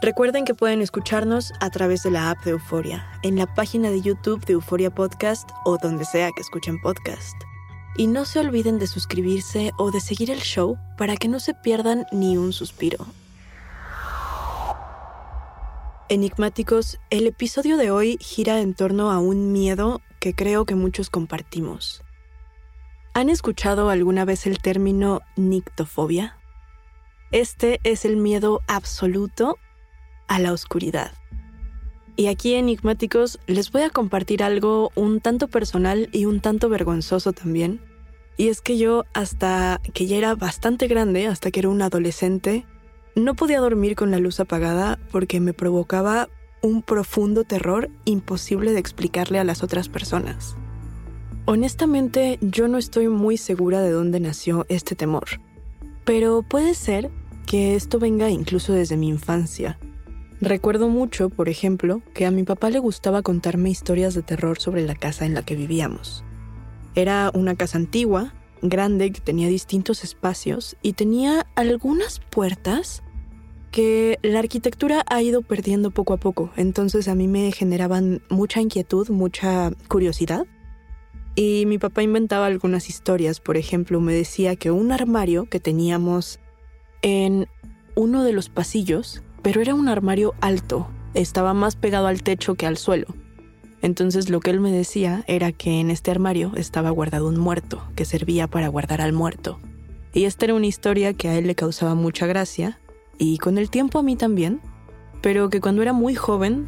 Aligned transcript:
Recuerden 0.00 0.44
que 0.44 0.54
pueden 0.54 0.80
escucharnos 0.80 1.52
a 1.58 1.70
través 1.70 2.04
de 2.04 2.12
la 2.12 2.30
app 2.30 2.44
de 2.44 2.52
Euforia, 2.52 3.04
en 3.24 3.34
la 3.34 3.52
página 3.52 3.90
de 3.90 4.00
YouTube 4.00 4.44
de 4.44 4.52
Euforia 4.52 4.94
Podcast 4.94 5.50
o 5.64 5.76
donde 5.76 6.04
sea 6.04 6.30
que 6.30 6.40
escuchen 6.40 6.80
podcast. 6.80 7.34
Y 7.96 8.06
no 8.06 8.24
se 8.24 8.38
olviden 8.38 8.78
de 8.78 8.86
suscribirse 8.86 9.72
o 9.76 9.90
de 9.90 9.98
seguir 9.98 10.30
el 10.30 10.38
show 10.38 10.78
para 10.96 11.16
que 11.16 11.26
no 11.26 11.40
se 11.40 11.52
pierdan 11.52 12.06
ni 12.12 12.36
un 12.36 12.52
suspiro. 12.52 13.06
Enigmáticos, 16.08 17.00
el 17.10 17.26
episodio 17.26 17.76
de 17.76 17.90
hoy 17.90 18.18
gira 18.20 18.60
en 18.60 18.74
torno 18.74 19.10
a 19.10 19.18
un 19.18 19.52
miedo 19.52 20.00
que 20.20 20.32
creo 20.32 20.64
que 20.64 20.76
muchos 20.76 21.10
compartimos. 21.10 22.04
¿Han 23.14 23.30
escuchado 23.30 23.90
alguna 23.90 24.24
vez 24.24 24.46
el 24.46 24.60
término 24.60 25.22
nictofobia? 25.34 26.38
Este 27.32 27.80
es 27.82 28.04
el 28.04 28.16
miedo 28.16 28.62
absoluto 28.68 29.58
a 30.28 30.38
la 30.38 30.52
oscuridad. 30.52 31.12
Y 32.16 32.26
aquí, 32.26 32.54
enigmáticos, 32.54 33.38
les 33.46 33.70
voy 33.70 33.82
a 33.82 33.90
compartir 33.90 34.42
algo 34.42 34.90
un 34.94 35.20
tanto 35.20 35.48
personal 35.48 36.08
y 36.12 36.24
un 36.24 36.40
tanto 36.40 36.68
vergonzoso 36.68 37.32
también. 37.32 37.80
Y 38.36 38.48
es 38.48 38.60
que 38.60 38.76
yo, 38.76 39.04
hasta 39.14 39.80
que 39.94 40.06
ya 40.06 40.16
era 40.16 40.34
bastante 40.34 40.88
grande, 40.88 41.26
hasta 41.26 41.50
que 41.50 41.60
era 41.60 41.68
un 41.68 41.82
adolescente, 41.82 42.66
no 43.14 43.34
podía 43.34 43.60
dormir 43.60 43.94
con 43.96 44.10
la 44.10 44.18
luz 44.18 44.40
apagada 44.40 44.98
porque 45.10 45.40
me 45.40 45.52
provocaba 45.52 46.28
un 46.62 46.82
profundo 46.82 47.44
terror 47.44 47.90
imposible 48.04 48.72
de 48.72 48.80
explicarle 48.80 49.38
a 49.38 49.44
las 49.44 49.62
otras 49.62 49.88
personas. 49.88 50.56
Honestamente, 51.44 52.38
yo 52.40 52.68
no 52.68 52.78
estoy 52.78 53.08
muy 53.08 53.36
segura 53.36 53.80
de 53.80 53.90
dónde 53.90 54.20
nació 54.20 54.66
este 54.68 54.94
temor, 54.94 55.40
pero 56.04 56.42
puede 56.42 56.74
ser 56.74 57.10
que 57.46 57.74
esto 57.74 57.98
venga 57.98 58.28
incluso 58.28 58.72
desde 58.72 58.96
mi 58.96 59.08
infancia. 59.08 59.78
Recuerdo 60.40 60.88
mucho, 60.88 61.30
por 61.30 61.48
ejemplo, 61.48 62.00
que 62.14 62.24
a 62.24 62.30
mi 62.30 62.44
papá 62.44 62.70
le 62.70 62.78
gustaba 62.78 63.22
contarme 63.22 63.70
historias 63.70 64.14
de 64.14 64.22
terror 64.22 64.60
sobre 64.60 64.86
la 64.86 64.94
casa 64.94 65.26
en 65.26 65.34
la 65.34 65.42
que 65.42 65.56
vivíamos. 65.56 66.24
Era 66.94 67.32
una 67.34 67.56
casa 67.56 67.78
antigua, 67.78 68.34
grande, 68.62 69.10
que 69.10 69.20
tenía 69.20 69.48
distintos 69.48 70.04
espacios 70.04 70.76
y 70.80 70.92
tenía 70.92 71.46
algunas 71.56 72.20
puertas 72.20 73.02
que 73.72 74.18
la 74.22 74.38
arquitectura 74.38 75.04
ha 75.08 75.22
ido 75.22 75.42
perdiendo 75.42 75.90
poco 75.90 76.14
a 76.14 76.16
poco, 76.18 76.50
entonces 76.56 77.08
a 77.08 77.14
mí 77.14 77.28
me 77.28 77.52
generaban 77.52 78.22
mucha 78.30 78.60
inquietud, 78.60 79.10
mucha 79.10 79.72
curiosidad. 79.88 80.46
Y 81.34 81.66
mi 81.66 81.78
papá 81.78 82.02
inventaba 82.02 82.46
algunas 82.46 82.88
historias, 82.88 83.40
por 83.40 83.56
ejemplo, 83.56 84.00
me 84.00 84.12
decía 84.12 84.56
que 84.56 84.70
un 84.70 84.90
armario 84.90 85.46
que 85.46 85.60
teníamos 85.60 86.40
en 87.02 87.46
uno 87.94 88.24
de 88.24 88.32
los 88.32 88.48
pasillos, 88.48 89.22
pero 89.42 89.60
era 89.60 89.74
un 89.74 89.88
armario 89.88 90.34
alto, 90.40 90.88
estaba 91.14 91.54
más 91.54 91.76
pegado 91.76 92.06
al 92.06 92.22
techo 92.22 92.54
que 92.54 92.66
al 92.66 92.76
suelo. 92.76 93.06
Entonces 93.80 94.28
lo 94.28 94.40
que 94.40 94.50
él 94.50 94.60
me 94.60 94.72
decía 94.72 95.24
era 95.26 95.52
que 95.52 95.80
en 95.80 95.90
este 95.90 96.10
armario 96.10 96.52
estaba 96.56 96.90
guardado 96.90 97.28
un 97.28 97.38
muerto, 97.38 97.82
que 97.94 98.04
servía 98.04 98.48
para 98.48 98.68
guardar 98.68 99.00
al 99.00 99.12
muerto. 99.12 99.60
Y 100.12 100.24
esta 100.24 100.46
era 100.46 100.54
una 100.54 100.66
historia 100.66 101.12
que 101.12 101.28
a 101.28 101.36
él 101.36 101.46
le 101.46 101.54
causaba 101.54 101.94
mucha 101.94 102.26
gracia, 102.26 102.80
y 103.18 103.38
con 103.38 103.58
el 103.58 103.70
tiempo 103.70 103.98
a 103.98 104.02
mí 104.02 104.16
también, 104.16 104.60
pero 105.22 105.50
que 105.50 105.60
cuando 105.60 105.82
era 105.82 105.92
muy 105.92 106.14
joven 106.14 106.66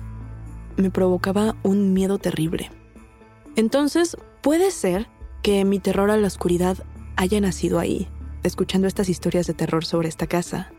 me 0.76 0.90
provocaba 0.90 1.56
un 1.62 1.92
miedo 1.92 2.18
terrible. 2.18 2.70
Entonces, 3.56 4.16
puede 4.40 4.70
ser 4.70 5.08
que 5.42 5.64
mi 5.64 5.78
terror 5.78 6.10
a 6.10 6.16
la 6.16 6.26
oscuridad 6.26 6.78
haya 7.16 7.40
nacido 7.40 7.78
ahí, 7.78 8.08
escuchando 8.42 8.86
estas 8.86 9.08
historias 9.08 9.46
de 9.46 9.54
terror 9.54 9.84
sobre 9.84 10.08
esta 10.08 10.26
casa. 10.26 10.72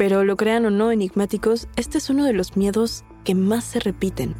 Pero 0.00 0.24
lo 0.24 0.34
crean 0.38 0.64
o 0.64 0.70
no, 0.70 0.90
enigmáticos, 0.92 1.68
este 1.76 1.98
es 1.98 2.08
uno 2.08 2.24
de 2.24 2.32
los 2.32 2.56
miedos 2.56 3.04
que 3.22 3.34
más 3.34 3.64
se 3.64 3.80
repiten. 3.80 4.34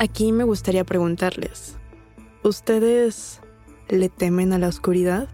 Aquí 0.00 0.32
me 0.32 0.42
gustaría 0.42 0.82
preguntarles, 0.82 1.76
¿ustedes 2.42 3.40
le 3.88 4.08
temen 4.08 4.52
a 4.52 4.58
la 4.58 4.66
oscuridad? 4.66 5.28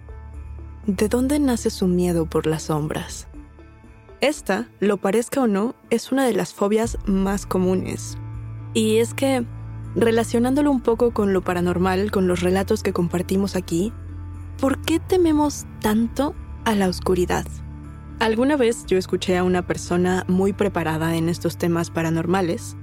¿De 0.87 1.09
dónde 1.09 1.39
nace 1.39 1.71
su 1.71 1.87
miedo 1.87 2.27
por 2.27 2.47
las 2.47 2.65
sombras? 2.65 3.27
Esta, 4.21 4.69
lo 4.81 4.99
parezca 4.99 5.41
o 5.41 5.47
no, 5.47 5.75
es 5.89 6.13
una 6.13 6.27
de 6.27 6.35
las 6.35 6.53
fobias 6.53 6.99
más 7.07 7.47
comunes. 7.47 8.19
Y 8.75 8.99
es 8.99 9.15
que, 9.15 9.47
relacionándolo 9.95 10.71
un 10.71 10.83
poco 10.83 11.15
con 11.15 11.33
lo 11.33 11.41
paranormal, 11.41 12.11
con 12.11 12.29
los 12.29 12.43
relatos 12.43 12.83
que 12.83 12.93
compartimos 12.93 13.57
aquí, 13.57 13.95
¿por 14.61 14.83
qué 14.83 15.01
tememos 15.01 15.65
tanto 15.81 16.35
a 16.67 16.75
la 16.75 16.87
oscuridad? 16.87 17.47
Alguna 18.21 18.57
vez 18.57 18.85
yo 18.87 18.99
escuché 18.99 19.37
a 19.37 19.45
una 19.45 19.65
persona 19.65 20.25
muy 20.27 20.53
preparada 20.53 21.15
en 21.15 21.29
estos 21.29 21.57
temas 21.57 21.91
paranormales 21.91 22.77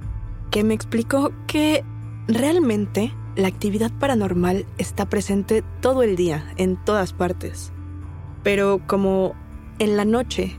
que 0.50 0.64
me 0.64 0.72
explicó 0.72 1.30
que 1.46 1.84
realmente 2.26 3.12
la 3.36 3.48
actividad 3.48 3.92
paranormal 3.92 4.64
está 4.78 5.04
presente 5.10 5.62
todo 5.82 6.02
el 6.02 6.16
día, 6.16 6.46
en 6.56 6.82
todas 6.82 7.12
partes. 7.12 7.70
Pero 8.42 8.80
como 8.86 9.34
en 9.78 9.98
la 9.98 10.06
noche 10.06 10.56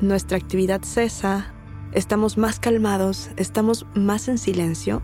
nuestra 0.00 0.36
actividad 0.36 0.82
cesa, 0.82 1.54
estamos 1.92 2.36
más 2.36 2.58
calmados, 2.58 3.30
estamos 3.36 3.86
más 3.94 4.26
en 4.26 4.38
silencio, 4.38 5.02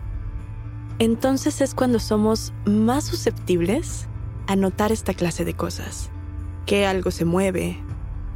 entonces 0.99 1.61
es 1.61 1.73
cuando 1.73 1.99
somos 1.99 2.53
más 2.65 3.05
susceptibles 3.05 4.09
a 4.47 4.57
notar 4.57 4.91
esta 4.91 5.13
clase 5.13 5.45
de 5.45 5.53
cosas. 5.53 6.09
Que 6.65 6.85
algo 6.85 7.11
se 7.11 7.23
mueve, 7.23 7.77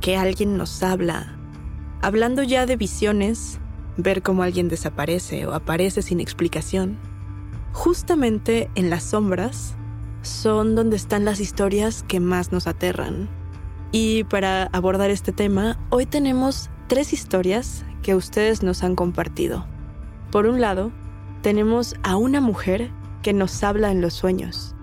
que 0.02 0.18
alguien 0.18 0.58
nos 0.58 0.84
habla. 0.84 1.36
Hablando 2.02 2.44
ya 2.44 2.66
de 2.66 2.78
visiones, 2.78 3.60
ver 3.98 4.22
cómo 4.22 4.44
alguien 4.44 4.70
desaparece 4.70 5.46
o 5.48 5.54
aparece 5.54 6.02
sin 6.02 6.20
explicación. 6.20 6.98
Justamente 7.74 8.70
en 8.76 8.90
las 8.90 9.04
sombras 9.04 9.76
son 10.22 10.76
donde 10.76 10.96
están 10.96 11.26
las 11.26 11.40
historias 11.40 12.04
que 12.04 12.20
más 12.20 12.52
nos 12.52 12.68
aterran. 12.68 13.30
Y 13.92 14.24
para 14.26 14.66
abordar 14.74 15.10
este 15.10 15.32
tema, 15.32 15.80
hoy 15.90 16.06
tenemos 16.06 16.70
tres 16.88 17.14
historias 17.14 17.86
que 18.02 18.16
ustedes 18.16 18.64
nos 18.64 18.84
han 18.84 18.96
compartido. 18.96 19.66
Por 20.32 20.46
un 20.46 20.62
lado, 20.62 20.92
tenemos 21.42 21.96
a 22.04 22.18
una 22.18 22.42
mujer 22.42 22.92
que 23.22 23.34
nos 23.34 23.64
habla 23.64 23.92
en 23.92 24.02
los 24.02 24.14
sueños. 24.14 24.76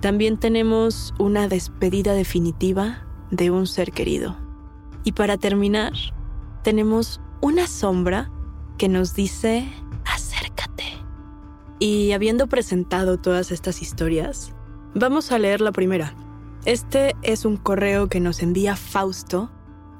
También 0.00 0.38
tenemos 0.38 1.14
una 1.18 1.48
despedida 1.48 2.12
definitiva 2.12 3.05
de 3.30 3.50
un 3.50 3.66
ser 3.66 3.92
querido. 3.92 4.36
Y 5.04 5.12
para 5.12 5.36
terminar, 5.36 5.92
tenemos 6.62 7.20
una 7.40 7.66
sombra 7.66 8.30
que 8.78 8.88
nos 8.88 9.14
dice, 9.14 9.68
acércate. 10.04 10.84
Y 11.78 12.12
habiendo 12.12 12.46
presentado 12.46 13.18
todas 13.18 13.52
estas 13.52 13.82
historias, 13.82 14.54
vamos 14.94 15.32
a 15.32 15.38
leer 15.38 15.60
la 15.60 15.72
primera. 15.72 16.14
Este 16.64 17.14
es 17.22 17.44
un 17.44 17.56
correo 17.56 18.08
que 18.08 18.18
nos 18.18 18.42
envía 18.42 18.74
Fausto 18.74 19.50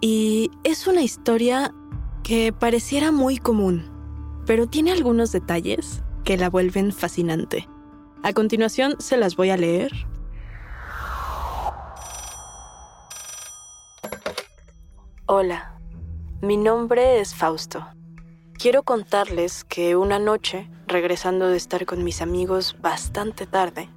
y 0.01 0.51
es 0.65 0.87
una 0.87 1.03
historia 1.03 1.73
que 2.23 2.53
pareciera 2.53 3.13
muy 3.13 3.39
común, 3.39 3.85
pero 4.47 4.67
tiene 4.67 4.91
algunos 4.91 5.31
detalles 5.31 6.03
que 6.25 6.37
la 6.37 6.51
vuelven 6.51 6.93
fascinante. 6.93 7.69
A 8.25 8.33
continuación 8.33 8.97
se 8.99 9.17
las 9.17 9.37
voy 9.37 9.51
a 9.51 9.57
leer. 9.57 9.93
Hola, 15.29 15.73
mi 16.41 16.57
nombre 16.57 17.19
es 17.19 17.35
Fausto. 17.35 17.85
Quiero 18.53 18.85
contarles 18.85 19.65
que 19.65 19.97
una 19.97 20.21
noche, 20.21 20.71
regresando 20.87 21.49
de 21.49 21.57
estar 21.57 21.85
con 21.85 22.05
mis 22.05 22.23
amigos 22.23 22.77
bastante 22.81 23.45
tarde, 23.45 23.89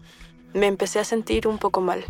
me 0.56 0.66
empecé 0.66 0.98
a 0.98 1.04
sentir 1.04 1.48
un 1.48 1.60
poco 1.60 1.82
mal. 1.82 2.04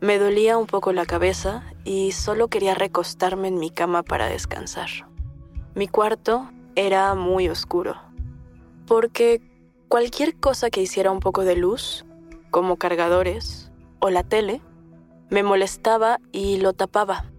Me 0.00 0.18
dolía 0.18 0.56
un 0.56 0.66
poco 0.66 0.94
la 0.94 1.04
cabeza 1.04 1.64
y 1.84 2.12
solo 2.12 2.48
quería 2.48 2.74
recostarme 2.74 3.48
en 3.48 3.58
mi 3.58 3.68
cama 3.68 4.02
para 4.02 4.24
descansar. 4.28 4.88
Mi 5.74 5.86
cuarto 5.86 6.50
era 6.76 7.14
muy 7.14 7.46
oscuro, 7.50 7.96
porque 8.86 9.42
cualquier 9.88 10.34
cosa 10.40 10.70
que 10.70 10.80
hiciera 10.80 11.10
un 11.10 11.20
poco 11.20 11.44
de 11.44 11.56
luz, 11.56 12.06
como 12.50 12.78
cargadores 12.78 13.70
o 13.98 14.08
la 14.08 14.22
tele, 14.22 14.62
me 15.28 15.42
molestaba 15.42 16.20
y 16.32 16.56
lo 16.56 16.72
tapaba, 16.72 17.29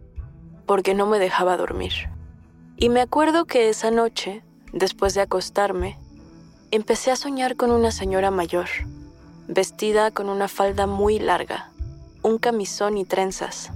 porque 0.66 0.94
no 0.94 1.06
me 1.06 1.20
dejaba 1.20 1.58
dormir. 1.58 1.94
Y 2.78 2.90
me 2.90 3.02
acuerdo 3.02 3.46
que 3.46 3.70
esa 3.70 3.92
noche, 3.92 4.44
después 4.74 5.14
de 5.14 5.22
acostarme, 5.22 5.98
empecé 6.72 7.12
a 7.12 7.16
soñar 7.16 7.56
con 7.56 7.72
una 7.72 7.92
señora 7.92 8.32
mayor, 8.32 8.68
vestida 9.48 10.12
con 10.12 10.30
una 10.30 10.48
falda 10.48 10.88
muy 10.88 11.20
larga 11.20 11.72
un 12.24 12.38
camisón 12.38 12.98
y 12.98 13.06
trenzas. 13.06 13.72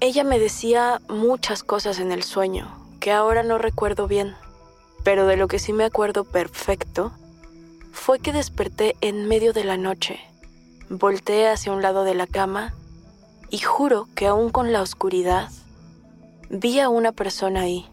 Ella 0.00 0.24
me 0.24 0.38
decía 0.38 1.00
muchas 1.08 1.62
cosas 1.62 1.98
en 2.00 2.12
el 2.12 2.22
sueño, 2.22 2.70
que 3.00 3.12
ahora 3.12 3.42
no 3.42 3.58
recuerdo 3.58 4.06
bien, 4.06 4.34
pero 5.04 5.26
de 5.26 5.36
lo 5.36 5.48
que 5.48 5.58
sí 5.58 5.72
me 5.72 5.84
acuerdo 5.84 6.24
perfecto 6.24 7.12
fue 7.92 8.18
que 8.18 8.32
desperté 8.32 8.96
en 9.00 9.26
medio 9.26 9.52
de 9.52 9.64
la 9.64 9.76
noche, 9.76 10.20
volteé 10.88 11.48
hacia 11.48 11.72
un 11.72 11.82
lado 11.82 12.04
de 12.04 12.14
la 12.14 12.26
cama 12.26 12.74
y 13.48 13.58
juro 13.58 14.08
que 14.14 14.26
aún 14.26 14.50
con 14.50 14.72
la 14.72 14.82
oscuridad 14.82 15.50
vi 16.54 16.80
a 16.80 16.90
una 16.90 17.12
persona 17.12 17.62
ahí. 17.62 17.88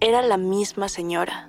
Era 0.00 0.20
la 0.20 0.36
misma 0.36 0.90
señora. 0.90 1.48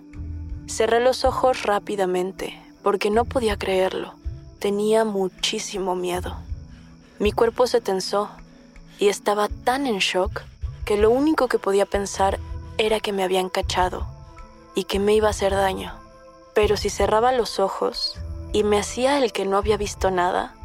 Cerré 0.66 1.02
los 1.02 1.26
ojos 1.26 1.64
rápidamente 1.64 2.58
porque 2.84 3.10
no 3.10 3.26
podía 3.26 3.58
creerlo. 3.58 4.14
Tenía 4.58 5.04
muchísimo 5.04 5.94
miedo. 5.96 6.38
Mi 7.20 7.34
cuerpo 7.34 7.68
se 7.68 7.82
tensó 7.82 8.30
y 8.98 9.10
estaba 9.10 9.50
tan 9.50 9.88
en 9.88 9.98
shock 9.98 10.44
que 10.86 10.96
lo 10.96 11.10
único 11.10 11.50
que 11.50 11.60
podía 11.60 11.86
pensar 11.86 12.40
era 12.78 13.02
que 13.02 13.12
me 13.12 13.24
habían 13.24 13.50
cachado 13.50 14.08
y 14.74 14.86
que 14.86 15.00
me 15.00 15.14
iba 15.14 15.28
a 15.28 15.32
hacer 15.32 15.52
daño. 15.52 15.94
Pero 16.56 16.78
si 16.78 16.90
cerraba 16.90 17.34
los 17.34 17.60
ojos 17.60 18.18
y 18.54 18.64
me 18.64 18.80
hacía 18.80 19.18
el 19.18 19.34
que 19.34 19.46
no 19.46 19.58
había 19.58 19.76
visto 19.76 20.12
nada, 20.12 20.56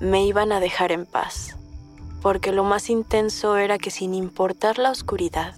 me 0.00 0.24
iban 0.24 0.50
a 0.50 0.60
dejar 0.60 0.92
en 0.92 1.04
paz. 1.04 1.59
Porque 2.22 2.52
lo 2.52 2.64
más 2.64 2.90
intenso 2.90 3.56
era 3.56 3.78
que 3.78 3.90
sin 3.90 4.14
importar 4.14 4.78
la 4.78 4.90
oscuridad, 4.90 5.56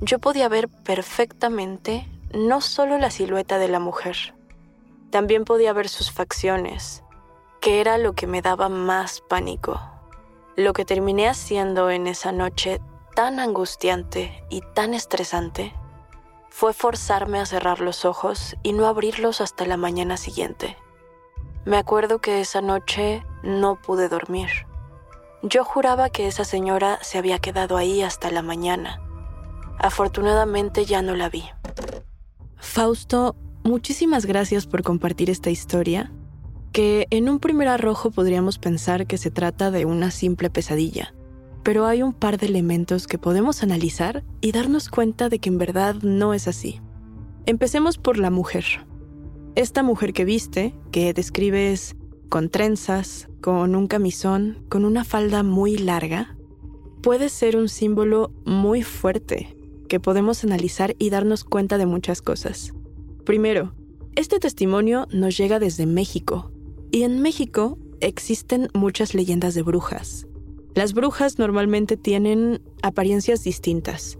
yo 0.00 0.18
podía 0.18 0.48
ver 0.48 0.68
perfectamente 0.68 2.06
no 2.32 2.60
solo 2.60 2.98
la 2.98 3.10
silueta 3.10 3.58
de 3.58 3.68
la 3.68 3.80
mujer, 3.80 4.34
también 5.10 5.44
podía 5.44 5.72
ver 5.72 5.88
sus 5.88 6.12
facciones, 6.12 7.02
que 7.60 7.80
era 7.80 7.98
lo 7.98 8.12
que 8.12 8.26
me 8.26 8.42
daba 8.42 8.68
más 8.68 9.20
pánico. 9.20 9.80
Lo 10.56 10.72
que 10.72 10.84
terminé 10.84 11.28
haciendo 11.28 11.90
en 11.90 12.06
esa 12.06 12.32
noche 12.32 12.80
tan 13.14 13.40
angustiante 13.40 14.44
y 14.50 14.62
tan 14.74 14.94
estresante 14.94 15.74
fue 16.48 16.72
forzarme 16.72 17.40
a 17.40 17.46
cerrar 17.46 17.80
los 17.80 18.04
ojos 18.04 18.56
y 18.62 18.72
no 18.72 18.86
abrirlos 18.86 19.40
hasta 19.40 19.66
la 19.66 19.76
mañana 19.76 20.16
siguiente. 20.16 20.76
Me 21.64 21.76
acuerdo 21.76 22.20
que 22.20 22.40
esa 22.40 22.60
noche 22.60 23.24
no 23.42 23.76
pude 23.76 24.08
dormir. 24.08 24.48
Yo 25.42 25.64
juraba 25.64 26.10
que 26.10 26.26
esa 26.26 26.44
señora 26.44 26.98
se 27.02 27.16
había 27.16 27.38
quedado 27.38 27.76
ahí 27.76 28.02
hasta 28.02 28.30
la 28.30 28.42
mañana. 28.42 29.00
Afortunadamente 29.78 30.84
ya 30.84 31.00
no 31.00 31.16
la 31.16 31.30
vi. 31.30 31.44
Fausto, 32.56 33.34
muchísimas 33.64 34.26
gracias 34.26 34.66
por 34.66 34.82
compartir 34.82 35.30
esta 35.30 35.50
historia 35.50 36.12
que 36.72 37.06
en 37.10 37.28
un 37.28 37.40
primer 37.40 37.68
arrojo 37.68 38.10
podríamos 38.10 38.58
pensar 38.58 39.06
que 39.06 39.18
se 39.18 39.30
trata 39.30 39.70
de 39.70 39.86
una 39.86 40.10
simple 40.10 40.50
pesadilla, 40.50 41.14
pero 41.62 41.86
hay 41.86 42.02
un 42.02 42.12
par 42.12 42.38
de 42.38 42.46
elementos 42.46 43.06
que 43.06 43.18
podemos 43.18 43.62
analizar 43.62 44.22
y 44.40 44.52
darnos 44.52 44.88
cuenta 44.88 45.28
de 45.28 45.38
que 45.38 45.48
en 45.48 45.58
verdad 45.58 45.96
no 46.02 46.34
es 46.34 46.48
así. 46.48 46.80
Empecemos 47.46 47.98
por 47.98 48.18
la 48.18 48.30
mujer. 48.30 48.86
Esta 49.56 49.82
mujer 49.82 50.12
que 50.12 50.24
viste, 50.24 50.74
que 50.92 51.12
describes 51.12 51.96
con 52.30 52.48
trenzas, 52.48 53.28
con 53.42 53.74
un 53.74 53.88
camisón, 53.88 54.64
con 54.70 54.86
una 54.86 55.04
falda 55.04 55.42
muy 55.42 55.76
larga, 55.76 56.36
puede 57.02 57.28
ser 57.28 57.56
un 57.56 57.68
símbolo 57.68 58.32
muy 58.46 58.82
fuerte 58.82 59.56
que 59.88 60.00
podemos 60.00 60.44
analizar 60.44 60.94
y 60.98 61.10
darnos 61.10 61.42
cuenta 61.42 61.76
de 61.76 61.86
muchas 61.86 62.22
cosas. 62.22 62.72
Primero, 63.24 63.74
este 64.14 64.38
testimonio 64.38 65.08
nos 65.12 65.36
llega 65.36 65.58
desde 65.58 65.86
México, 65.86 66.52
y 66.92 67.02
en 67.02 67.20
México 67.20 67.78
existen 68.00 68.68
muchas 68.74 69.12
leyendas 69.12 69.54
de 69.54 69.62
brujas. 69.62 70.26
Las 70.74 70.94
brujas 70.94 71.38
normalmente 71.38 71.96
tienen 71.96 72.62
apariencias 72.82 73.42
distintas. 73.42 74.18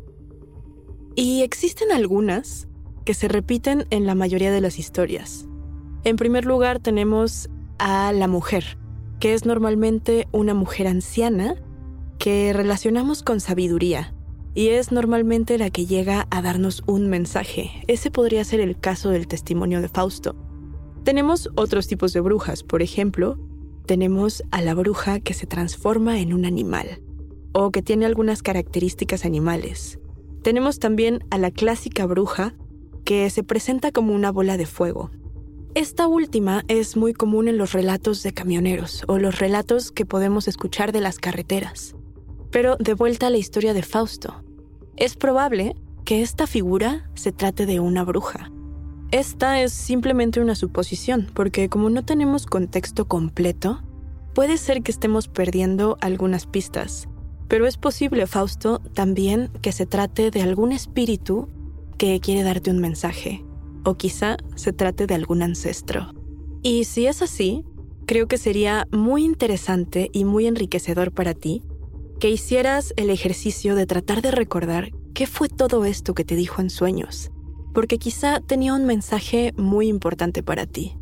Y 1.14 1.42
existen 1.42 1.92
algunas 1.92 2.66
que 3.04 3.14
se 3.14 3.28
repiten 3.28 3.86
en 3.90 4.04
la 4.06 4.16
mayoría 4.16 4.50
de 4.50 4.60
las 4.60 4.80
historias. 4.80 5.46
En 6.02 6.16
primer 6.16 6.44
lugar 6.44 6.80
tenemos 6.80 7.48
a 7.80 8.12
la 8.12 8.28
mujer, 8.28 8.78
que 9.18 9.34
es 9.34 9.44
normalmente 9.44 10.28
una 10.30 10.54
mujer 10.54 10.86
anciana 10.86 11.56
que 12.18 12.52
relacionamos 12.52 13.22
con 13.22 13.40
sabiduría 13.40 14.14
y 14.54 14.68
es 14.68 14.92
normalmente 14.92 15.58
la 15.58 15.70
que 15.70 15.86
llega 15.86 16.26
a 16.30 16.42
darnos 16.42 16.82
un 16.86 17.08
mensaje. 17.08 17.70
Ese 17.86 18.10
podría 18.10 18.44
ser 18.44 18.60
el 18.60 18.78
caso 18.78 19.10
del 19.10 19.26
testimonio 19.26 19.80
de 19.80 19.88
Fausto. 19.88 20.36
Tenemos 21.04 21.48
otros 21.56 21.86
tipos 21.86 22.12
de 22.12 22.20
brujas, 22.20 22.62
por 22.62 22.82
ejemplo, 22.82 23.38
tenemos 23.86 24.44
a 24.50 24.60
la 24.60 24.74
bruja 24.74 25.18
que 25.18 25.34
se 25.34 25.46
transforma 25.46 26.20
en 26.20 26.32
un 26.34 26.44
animal 26.44 27.00
o 27.52 27.70
que 27.70 27.82
tiene 27.82 28.06
algunas 28.06 28.42
características 28.42 29.24
animales. 29.24 29.98
Tenemos 30.42 30.78
también 30.78 31.24
a 31.30 31.38
la 31.38 31.50
clásica 31.50 32.06
bruja, 32.06 32.54
que 33.04 33.28
se 33.30 33.42
presenta 33.42 33.90
como 33.90 34.14
una 34.14 34.30
bola 34.30 34.56
de 34.56 34.66
fuego. 34.66 35.10
Esta 35.76 36.08
última 36.08 36.64
es 36.66 36.96
muy 36.96 37.12
común 37.14 37.46
en 37.46 37.56
los 37.56 37.72
relatos 37.72 38.24
de 38.24 38.32
camioneros 38.32 39.04
o 39.06 39.18
los 39.18 39.38
relatos 39.38 39.92
que 39.92 40.04
podemos 40.04 40.48
escuchar 40.48 40.90
de 40.90 41.00
las 41.00 41.18
carreteras. 41.20 41.94
Pero 42.50 42.74
de 42.80 42.94
vuelta 42.94 43.28
a 43.28 43.30
la 43.30 43.38
historia 43.38 43.72
de 43.72 43.84
Fausto. 43.84 44.42
Es 44.96 45.14
probable 45.14 45.76
que 46.04 46.22
esta 46.22 46.48
figura 46.48 47.08
se 47.14 47.30
trate 47.30 47.66
de 47.66 47.78
una 47.78 48.02
bruja. 48.02 48.50
Esta 49.12 49.62
es 49.62 49.72
simplemente 49.72 50.40
una 50.40 50.56
suposición, 50.56 51.30
porque 51.34 51.68
como 51.68 51.88
no 51.88 52.04
tenemos 52.04 52.46
contexto 52.46 53.06
completo, 53.06 53.80
puede 54.34 54.56
ser 54.56 54.82
que 54.82 54.90
estemos 54.90 55.28
perdiendo 55.28 55.98
algunas 56.00 56.46
pistas. 56.46 57.08
Pero 57.46 57.68
es 57.68 57.76
posible, 57.76 58.26
Fausto, 58.26 58.80
también 58.92 59.52
que 59.62 59.70
se 59.70 59.86
trate 59.86 60.32
de 60.32 60.42
algún 60.42 60.72
espíritu 60.72 61.48
que 61.96 62.18
quiere 62.18 62.42
darte 62.42 62.72
un 62.72 62.80
mensaje, 62.80 63.44
o 63.84 63.96
quizá 63.96 64.36
se 64.54 64.72
trate 64.72 65.06
de 65.06 65.14
algún 65.14 65.42
ancestro. 65.42 66.12
Y 66.62 66.84
si 66.84 67.06
es 67.06 67.22
así, 67.22 67.64
creo 68.06 68.28
que 68.28 68.38
sería 68.38 68.86
muy 68.92 69.24
interesante 69.24 70.10
y 70.12 70.24
muy 70.24 70.46
enriquecedor 70.46 71.12
para 71.12 71.34
ti 71.34 71.62
que 72.18 72.30
hicieras 72.30 72.92
el 72.96 73.10
ejercicio 73.10 73.74
de 73.74 73.86
tratar 73.86 74.20
de 74.22 74.30
recordar 74.30 74.90
qué 75.14 75.26
fue 75.26 75.48
todo 75.48 75.84
esto 75.84 76.14
que 76.14 76.24
te 76.24 76.36
dijo 76.36 76.60
en 76.60 76.70
sueños 76.70 77.30
porque 77.72 77.98
quizá 77.98 78.40
tenía 78.40 78.74
un 78.74 78.84
mensaje 78.84 79.52
muy 79.56 79.88
importante 79.88 80.42
para 80.42 80.66
ti. 80.66 80.96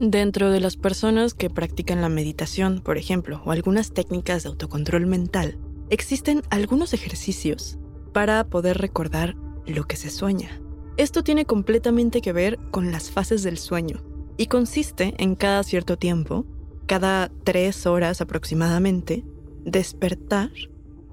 Dentro 0.00 0.50
de 0.50 0.60
las 0.60 0.76
personas 0.76 1.34
que 1.34 1.50
practican 1.50 2.00
la 2.00 2.08
meditación, 2.08 2.80
por 2.80 2.98
ejemplo, 2.98 3.42
o 3.44 3.50
algunas 3.50 3.92
técnicas 3.92 4.42
de 4.42 4.50
autocontrol 4.50 5.06
mental, 5.06 5.58
existen 5.90 6.42
algunos 6.50 6.92
ejercicios 6.92 7.78
para 8.12 8.44
poder 8.44 8.78
recordar 8.78 9.36
lo 9.66 9.84
que 9.84 9.96
se 9.96 10.10
sueña. 10.10 10.60
Esto 10.98 11.22
tiene 11.22 11.44
completamente 11.44 12.20
que 12.20 12.32
ver 12.32 12.58
con 12.72 12.90
las 12.90 13.12
fases 13.12 13.44
del 13.44 13.56
sueño 13.56 14.02
y 14.36 14.46
consiste 14.46 15.14
en 15.18 15.36
cada 15.36 15.62
cierto 15.62 15.96
tiempo, 15.96 16.44
cada 16.86 17.30
tres 17.44 17.86
horas 17.86 18.20
aproximadamente, 18.20 19.24
despertar, 19.64 20.50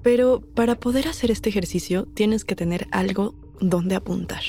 pero 0.02 0.40
para 0.40 0.74
poder 0.74 1.06
hacer 1.06 1.30
este 1.30 1.50
ejercicio 1.50 2.04
tienes 2.14 2.44
que 2.44 2.56
tener 2.56 2.88
algo 2.90 3.36
donde 3.60 3.94
apuntar. 3.94 4.42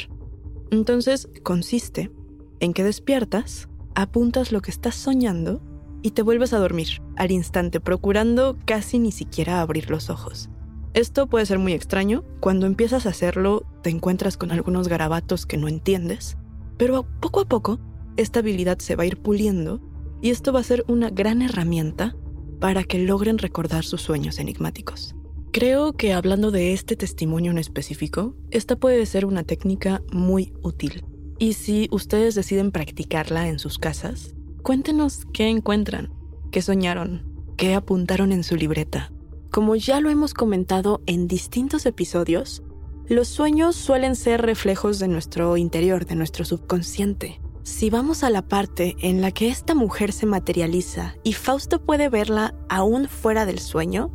Entonces 0.72 1.30
consiste 1.44 2.12
en 2.60 2.74
que 2.74 2.84
despiertas, 2.84 3.70
apuntas 3.94 4.52
lo 4.52 4.62
que 4.62 4.72
estás 4.72 4.96
soñando 4.96 5.62
y 6.02 6.12
te 6.12 6.24
vuelves 6.24 6.52
a 6.54 6.58
dormir 6.58 7.04
al 7.16 7.30
instante, 7.30 7.80
procurando 7.80 8.58
casi 8.66 8.98
ni 8.98 9.12
siquiera 9.12 9.62
abrir 9.62 9.92
los 9.92 10.10
ojos. 10.10 10.50
Esto 10.98 11.28
puede 11.28 11.46
ser 11.46 11.60
muy 11.60 11.74
extraño, 11.74 12.24
cuando 12.40 12.66
empiezas 12.66 13.06
a 13.06 13.10
hacerlo 13.10 13.68
te 13.84 13.92
encuentras 13.92 14.36
con 14.36 14.52
algunos 14.52 14.88
garabatos 14.88 15.46
que 15.46 15.56
no 15.56 15.68
entiendes, 15.68 16.38
pero 16.76 17.06
poco 17.22 17.42
a 17.42 17.46
poco 17.46 17.80
esta 18.16 18.40
habilidad 18.40 18.80
se 18.80 18.96
va 18.96 19.04
a 19.04 19.06
ir 19.06 19.22
puliendo 19.22 19.80
y 20.24 20.32
esto 20.32 20.52
va 20.52 20.60
a 20.60 20.64
ser 20.64 20.84
una 20.88 21.12
gran 21.12 21.44
herramienta 21.44 22.16
para 22.60 22.84
que 22.84 22.98
logren 22.98 23.38
recordar 23.38 23.84
sus 23.86 24.02
sueños 24.02 24.40
enigmáticos. 24.40 25.14
Creo 25.52 25.94
que 25.94 26.14
hablando 26.14 26.50
de 26.50 26.74
este 26.74 26.96
testimonio 26.96 27.52
en 27.52 27.60
específico, 27.60 28.36
esta 28.50 28.76
puede 28.76 29.06
ser 29.06 29.28
una 29.28 29.44
técnica 29.44 30.02
muy 30.12 30.52
útil. 30.64 31.06
Y 31.38 31.54
si 31.54 31.90
ustedes 31.92 32.34
deciden 32.34 32.72
practicarla 32.72 33.50
en 33.50 33.60
sus 33.60 33.78
casas, 33.78 34.34
cuéntenos 34.64 35.28
qué 35.32 35.48
encuentran, 35.48 36.12
qué 36.52 36.64
soñaron, 36.64 37.22
qué 37.56 37.76
apuntaron 37.76 38.32
en 38.32 38.44
su 38.44 38.56
libreta. 38.56 39.12
Como 39.52 39.76
ya 39.76 40.00
lo 40.02 40.10
hemos 40.10 40.34
comentado 40.34 41.02
en 41.06 41.28
distintos 41.28 41.86
episodios, 41.86 42.64
los 43.08 43.28
sueños 43.28 43.76
suelen 43.76 44.16
ser 44.16 44.42
reflejos 44.42 45.00
de 45.00 45.08
nuestro 45.08 45.56
interior, 45.56 46.06
de 46.06 46.16
nuestro 46.16 46.44
subconsciente. 46.44 47.40
Si 47.64 47.90
vamos 47.90 48.24
a 48.24 48.30
la 48.30 48.48
parte 48.48 48.96
en 49.00 49.22
la 49.22 49.32
que 49.32 49.50
esta 49.50 49.76
mujer 49.76 50.12
se 50.12 50.26
materializa 50.26 51.16
y 51.24 51.34
Fausto 51.34 51.82
puede 51.82 52.10
verla 52.10 52.54
aún 52.70 53.08
fuera 53.08 53.46
del 53.46 53.60
sueño, 53.60 54.12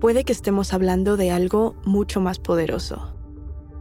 puede 0.00 0.24
que 0.24 0.32
estemos 0.32 0.72
hablando 0.72 1.16
de 1.16 1.30
algo 1.30 1.76
mucho 1.84 2.20
más 2.20 2.38
poderoso. 2.38 3.14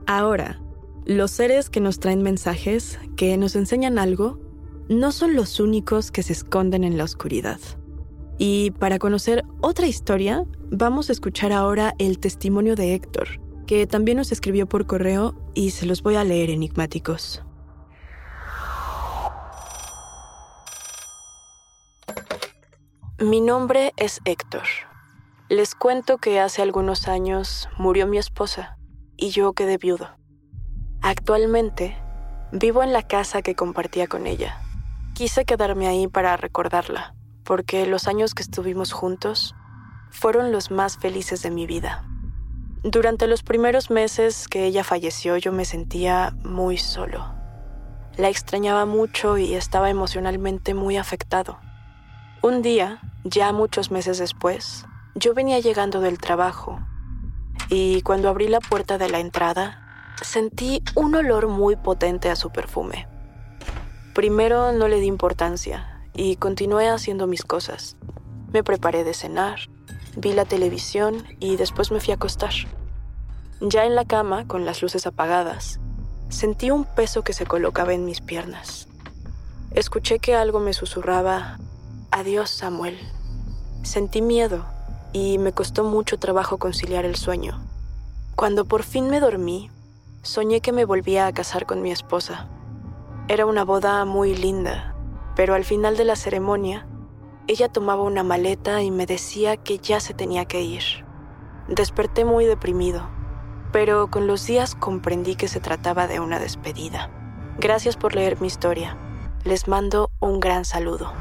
Ahora, 0.05 0.61
los 1.05 1.31
seres 1.31 1.69
que 1.69 1.79
nos 1.79 1.99
traen 1.99 2.23
mensajes, 2.23 2.99
que 3.15 3.37
nos 3.37 3.55
enseñan 3.55 3.99
algo, 3.99 4.39
no 4.89 5.11
son 5.11 5.35
los 5.35 5.59
únicos 5.59 6.11
que 6.11 6.23
se 6.23 6.33
esconden 6.33 6.83
en 6.83 6.97
la 6.97 7.03
oscuridad. 7.03 7.59
Y 8.37 8.71
para 8.71 8.99
conocer 8.99 9.43
otra 9.61 9.87
historia, 9.87 10.45
vamos 10.69 11.09
a 11.09 11.11
escuchar 11.11 11.51
ahora 11.51 11.93
el 11.99 12.19
testimonio 12.19 12.75
de 12.75 12.95
Héctor, 12.95 13.39
que 13.67 13.87
también 13.87 14.17
nos 14.17 14.31
escribió 14.31 14.67
por 14.67 14.87
correo 14.87 15.35
y 15.53 15.71
se 15.71 15.85
los 15.85 16.01
voy 16.01 16.15
a 16.15 16.23
leer 16.23 16.49
enigmáticos. 16.49 17.43
Mi 23.19 23.39
nombre 23.39 23.93
es 23.95 24.19
Héctor. 24.25 24.63
Les 25.47 25.75
cuento 25.75 26.17
que 26.17 26.39
hace 26.39 26.61
algunos 26.61 27.07
años 27.07 27.69
murió 27.77 28.07
mi 28.07 28.17
esposa 28.17 28.77
y 29.15 29.29
yo 29.29 29.53
quedé 29.53 29.77
viudo. 29.77 30.09
Actualmente 31.01 31.95
vivo 32.51 32.83
en 32.83 32.91
la 32.91 33.03
casa 33.03 33.41
que 33.41 33.55
compartía 33.55 34.07
con 34.07 34.27
ella. 34.27 34.59
Quise 35.13 35.45
quedarme 35.45 35.87
ahí 35.87 36.07
para 36.07 36.35
recordarla, 36.37 37.15
porque 37.43 37.85
los 37.85 38.07
años 38.07 38.33
que 38.33 38.43
estuvimos 38.43 38.91
juntos 38.91 39.55
fueron 40.09 40.51
los 40.51 40.71
más 40.71 40.97
felices 40.97 41.41
de 41.41 41.51
mi 41.51 41.65
vida. 41.65 42.05
Durante 42.83 43.27
los 43.27 43.43
primeros 43.43 43.89
meses 43.89 44.47
que 44.47 44.65
ella 44.65 44.83
falleció 44.83 45.37
yo 45.37 45.51
me 45.51 45.65
sentía 45.65 46.35
muy 46.43 46.77
solo. 46.77 47.33
La 48.17 48.29
extrañaba 48.29 48.85
mucho 48.85 49.37
y 49.37 49.55
estaba 49.55 49.89
emocionalmente 49.89 50.73
muy 50.73 50.97
afectado. 50.97 51.59
Un 52.41 52.61
día, 52.61 53.01
ya 53.23 53.51
muchos 53.53 53.89
meses 53.89 54.19
después, 54.19 54.85
yo 55.15 55.33
venía 55.33 55.59
llegando 55.59 56.01
del 56.01 56.19
trabajo 56.19 56.79
y 57.69 58.01
cuando 58.01 58.29
abrí 58.29 58.49
la 58.49 58.59
puerta 58.59 58.97
de 58.97 59.09
la 59.09 59.19
entrada, 59.19 60.13
sentí 60.21 60.83
un 60.95 61.15
olor 61.15 61.47
muy 61.47 61.75
potente 61.75 62.29
a 62.29 62.35
su 62.35 62.51
perfume. 62.51 63.07
Primero 64.13 64.73
no 64.73 64.87
le 64.87 64.99
di 64.99 65.07
importancia 65.07 65.92
y 66.15 66.35
continué 66.35 66.89
haciendo 66.89 67.27
mis 67.27 67.43
cosas. 67.43 67.97
Me 68.51 68.63
preparé 68.63 69.03
de 69.03 69.13
cenar, 69.13 69.59
vi 70.15 70.33
la 70.33 70.45
televisión 70.45 71.23
y 71.39 71.55
después 71.55 71.91
me 71.91 71.99
fui 71.99 72.11
a 72.11 72.15
acostar. 72.15 72.53
Ya 73.61 73.85
en 73.85 73.95
la 73.95 74.05
cama, 74.05 74.47
con 74.47 74.65
las 74.65 74.81
luces 74.81 75.07
apagadas, 75.07 75.79
sentí 76.29 76.71
un 76.71 76.85
peso 76.85 77.23
que 77.23 77.33
se 77.33 77.45
colocaba 77.45 77.93
en 77.93 78.05
mis 78.05 78.21
piernas. 78.21 78.87
Escuché 79.71 80.19
que 80.19 80.35
algo 80.35 80.59
me 80.59 80.73
susurraba, 80.73 81.57
Adiós 82.11 82.51
Samuel. 82.51 82.99
Sentí 83.81 84.21
miedo 84.21 84.65
y 85.13 85.39
me 85.39 85.51
costó 85.51 85.83
mucho 85.83 86.19
trabajo 86.19 86.59
conciliar 86.59 87.05
el 87.05 87.15
sueño. 87.15 87.59
Cuando 88.35 88.65
por 88.65 88.83
fin 88.83 89.09
me 89.09 89.19
dormí, 89.19 89.71
soñé 90.21 90.61
que 90.61 90.71
me 90.71 90.85
volvía 90.85 91.25
a 91.25 91.33
casar 91.33 91.65
con 91.65 91.81
mi 91.81 91.91
esposa. 91.91 92.47
Era 93.27 93.45
una 93.45 93.63
boda 93.63 94.05
muy 94.05 94.35
linda, 94.35 94.92
pero 95.35 95.53
al 95.53 95.63
final 95.63 95.97
de 95.97 96.05
la 96.05 96.15
ceremonia, 96.15 96.87
ella 97.47 97.69
tomaba 97.69 98.03
una 98.03 98.23
maleta 98.23 98.81
y 98.81 98.91
me 98.91 99.05
decía 99.05 99.57
que 99.57 99.77
ya 99.77 99.99
se 99.99 100.13
tenía 100.13 100.45
que 100.45 100.61
ir. 100.61 100.83
Desperté 101.67 102.25
muy 102.25 102.45
deprimido, 102.45 103.09
pero 103.71 104.09
con 104.09 104.27
los 104.27 104.45
días 104.45 104.75
comprendí 104.75 105.35
que 105.35 105.47
se 105.47 105.59
trataba 105.59 106.07
de 106.07 106.19
una 106.19 106.39
despedida. 106.39 107.09
Gracias 107.59 107.97
por 107.97 108.15
leer 108.15 108.39
mi 108.39 108.47
historia. 108.47 108.97
Les 109.43 109.67
mando 109.67 110.09
un 110.19 110.39
gran 110.39 110.65
saludo. 110.65 111.11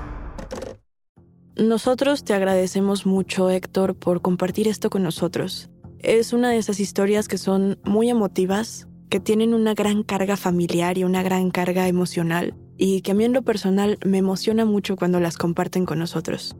Nosotros 1.56 2.24
te 2.24 2.34
agradecemos 2.34 3.04
mucho, 3.04 3.50
Héctor, 3.50 3.94
por 3.94 4.22
compartir 4.22 4.68
esto 4.68 4.90
con 4.90 5.02
nosotros. 5.02 5.70
Es 5.98 6.32
una 6.32 6.50
de 6.50 6.56
esas 6.56 6.80
historias 6.80 7.28
que 7.28 7.36
son 7.36 7.78
muy 7.84 8.08
emotivas, 8.08 8.88
que 9.10 9.20
tienen 9.20 9.52
una 9.52 9.74
gran 9.74 10.02
carga 10.02 10.36
familiar 10.36 10.96
y 10.96 11.04
una 11.04 11.22
gran 11.22 11.50
carga 11.50 11.88
emocional, 11.88 12.54
y 12.84 13.00
que 13.02 13.12
a 13.12 13.14
mí 13.14 13.24
en 13.24 13.32
lo 13.32 13.42
personal 13.42 13.96
me 14.04 14.18
emociona 14.18 14.64
mucho 14.64 14.96
cuando 14.96 15.20
las 15.20 15.38
comparten 15.38 15.86
con 15.86 16.00
nosotros. 16.00 16.56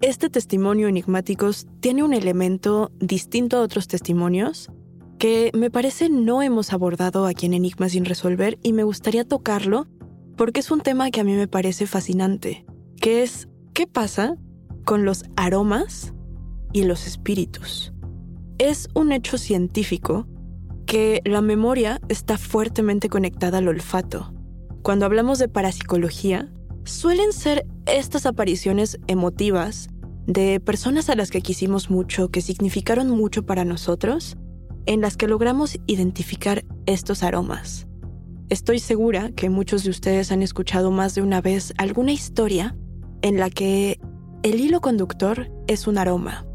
Este 0.00 0.30
testimonio 0.30 0.86
enigmáticos 0.86 1.66
tiene 1.80 2.04
un 2.04 2.14
elemento 2.14 2.92
distinto 3.00 3.56
a 3.56 3.62
otros 3.62 3.88
testimonios 3.88 4.70
que 5.18 5.50
me 5.54 5.68
parece 5.68 6.08
no 6.08 6.40
hemos 6.40 6.72
abordado 6.72 7.26
aquí 7.26 7.46
en 7.46 7.54
Enigma 7.54 7.88
sin 7.88 8.04
resolver 8.04 8.60
y 8.62 8.74
me 8.74 8.84
gustaría 8.84 9.24
tocarlo 9.24 9.88
porque 10.36 10.60
es 10.60 10.70
un 10.70 10.82
tema 10.82 11.10
que 11.10 11.22
a 11.22 11.24
mí 11.24 11.32
me 11.32 11.48
parece 11.48 11.88
fascinante, 11.88 12.64
que 13.00 13.24
es 13.24 13.48
¿Qué 13.74 13.88
pasa 13.88 14.36
con 14.84 15.04
los 15.04 15.24
aromas 15.34 16.14
y 16.72 16.84
los 16.84 17.08
espíritus? 17.08 17.92
Es 18.58 18.88
un 18.94 19.10
hecho 19.10 19.36
científico 19.36 20.28
que 20.86 21.22
la 21.24 21.42
memoria 21.42 22.00
está 22.08 22.38
fuertemente 22.38 23.08
conectada 23.08 23.58
al 23.58 23.66
olfato. 23.66 24.35
Cuando 24.86 25.04
hablamos 25.04 25.40
de 25.40 25.48
parapsicología, 25.48 26.48
suelen 26.84 27.32
ser 27.32 27.66
estas 27.86 28.24
apariciones 28.24 29.00
emotivas 29.08 29.88
de 30.28 30.60
personas 30.60 31.10
a 31.10 31.16
las 31.16 31.32
que 31.32 31.40
quisimos 31.40 31.90
mucho, 31.90 32.30
que 32.30 32.40
significaron 32.40 33.10
mucho 33.10 33.44
para 33.44 33.64
nosotros, 33.64 34.36
en 34.86 35.00
las 35.00 35.16
que 35.16 35.26
logramos 35.26 35.76
identificar 35.88 36.64
estos 36.86 37.24
aromas. 37.24 37.88
Estoy 38.48 38.78
segura 38.78 39.32
que 39.32 39.50
muchos 39.50 39.82
de 39.82 39.90
ustedes 39.90 40.30
han 40.30 40.42
escuchado 40.42 40.92
más 40.92 41.16
de 41.16 41.22
una 41.22 41.40
vez 41.40 41.74
alguna 41.78 42.12
historia 42.12 42.76
en 43.22 43.40
la 43.40 43.50
que 43.50 43.98
el 44.44 44.60
hilo 44.60 44.80
conductor 44.80 45.50
es 45.66 45.88
un 45.88 45.98
aroma. 45.98 46.46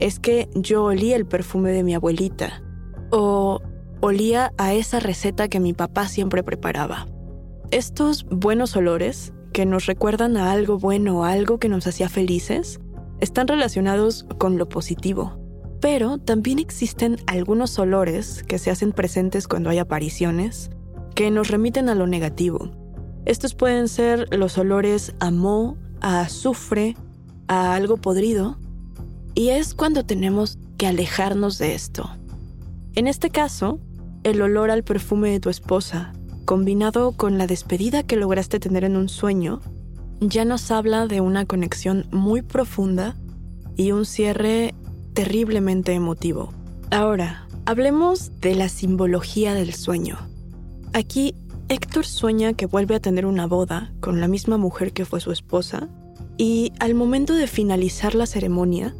Es 0.00 0.20
que 0.20 0.50
yo 0.54 0.84
olía 0.84 1.16
el 1.16 1.24
perfume 1.24 1.70
de 1.70 1.82
mi 1.82 1.94
abuelita 1.94 2.62
o 3.10 3.62
olía 4.02 4.52
a 4.58 4.74
esa 4.74 5.00
receta 5.00 5.48
que 5.48 5.60
mi 5.60 5.72
papá 5.72 6.08
siempre 6.08 6.42
preparaba. 6.42 7.06
Estos 7.70 8.26
buenos 8.28 8.74
olores, 8.74 9.32
que 9.52 9.64
nos 9.64 9.86
recuerdan 9.86 10.36
a 10.36 10.50
algo 10.50 10.76
bueno 10.76 11.20
o 11.20 11.24
algo 11.24 11.58
que 11.58 11.68
nos 11.68 11.86
hacía 11.86 12.08
felices, 12.08 12.80
están 13.20 13.46
relacionados 13.46 14.26
con 14.38 14.58
lo 14.58 14.68
positivo. 14.68 15.38
Pero 15.80 16.18
también 16.18 16.58
existen 16.58 17.18
algunos 17.28 17.78
olores 17.78 18.42
que 18.42 18.58
se 18.58 18.72
hacen 18.72 18.90
presentes 18.90 19.46
cuando 19.46 19.70
hay 19.70 19.78
apariciones, 19.78 20.70
que 21.14 21.30
nos 21.30 21.46
remiten 21.46 21.88
a 21.88 21.94
lo 21.94 22.08
negativo. 22.08 22.72
Estos 23.24 23.54
pueden 23.54 23.86
ser 23.86 24.26
los 24.36 24.58
olores 24.58 25.14
a 25.20 25.30
moho, 25.30 25.76
a 26.00 26.22
azufre, 26.22 26.96
a 27.46 27.76
algo 27.76 27.98
podrido, 27.98 28.58
y 29.36 29.50
es 29.50 29.74
cuando 29.74 30.04
tenemos 30.04 30.58
que 30.76 30.88
alejarnos 30.88 31.58
de 31.58 31.76
esto. 31.76 32.10
En 32.96 33.06
este 33.06 33.30
caso, 33.30 33.78
el 34.24 34.42
olor 34.42 34.72
al 34.72 34.82
perfume 34.82 35.30
de 35.30 35.38
tu 35.38 35.50
esposa, 35.50 36.12
combinado 36.50 37.12
con 37.12 37.38
la 37.38 37.46
despedida 37.46 38.02
que 38.02 38.16
lograste 38.16 38.58
tener 38.58 38.82
en 38.82 38.96
un 38.96 39.08
sueño, 39.08 39.60
ya 40.18 40.44
nos 40.44 40.72
habla 40.72 41.06
de 41.06 41.20
una 41.20 41.46
conexión 41.46 42.08
muy 42.10 42.42
profunda 42.42 43.14
y 43.76 43.92
un 43.92 44.04
cierre 44.04 44.74
terriblemente 45.14 45.92
emotivo. 45.92 46.52
Ahora, 46.90 47.46
hablemos 47.66 48.32
de 48.40 48.56
la 48.56 48.68
simbología 48.68 49.54
del 49.54 49.74
sueño. 49.74 50.18
Aquí, 50.92 51.36
Héctor 51.68 52.04
sueña 52.04 52.52
que 52.54 52.66
vuelve 52.66 52.96
a 52.96 53.00
tener 53.00 53.26
una 53.26 53.46
boda 53.46 53.92
con 54.00 54.20
la 54.20 54.26
misma 54.26 54.56
mujer 54.56 54.92
que 54.92 55.04
fue 55.04 55.20
su 55.20 55.30
esposa, 55.30 55.88
y 56.36 56.72
al 56.80 56.96
momento 56.96 57.34
de 57.34 57.46
finalizar 57.46 58.16
la 58.16 58.26
ceremonia, 58.26 58.92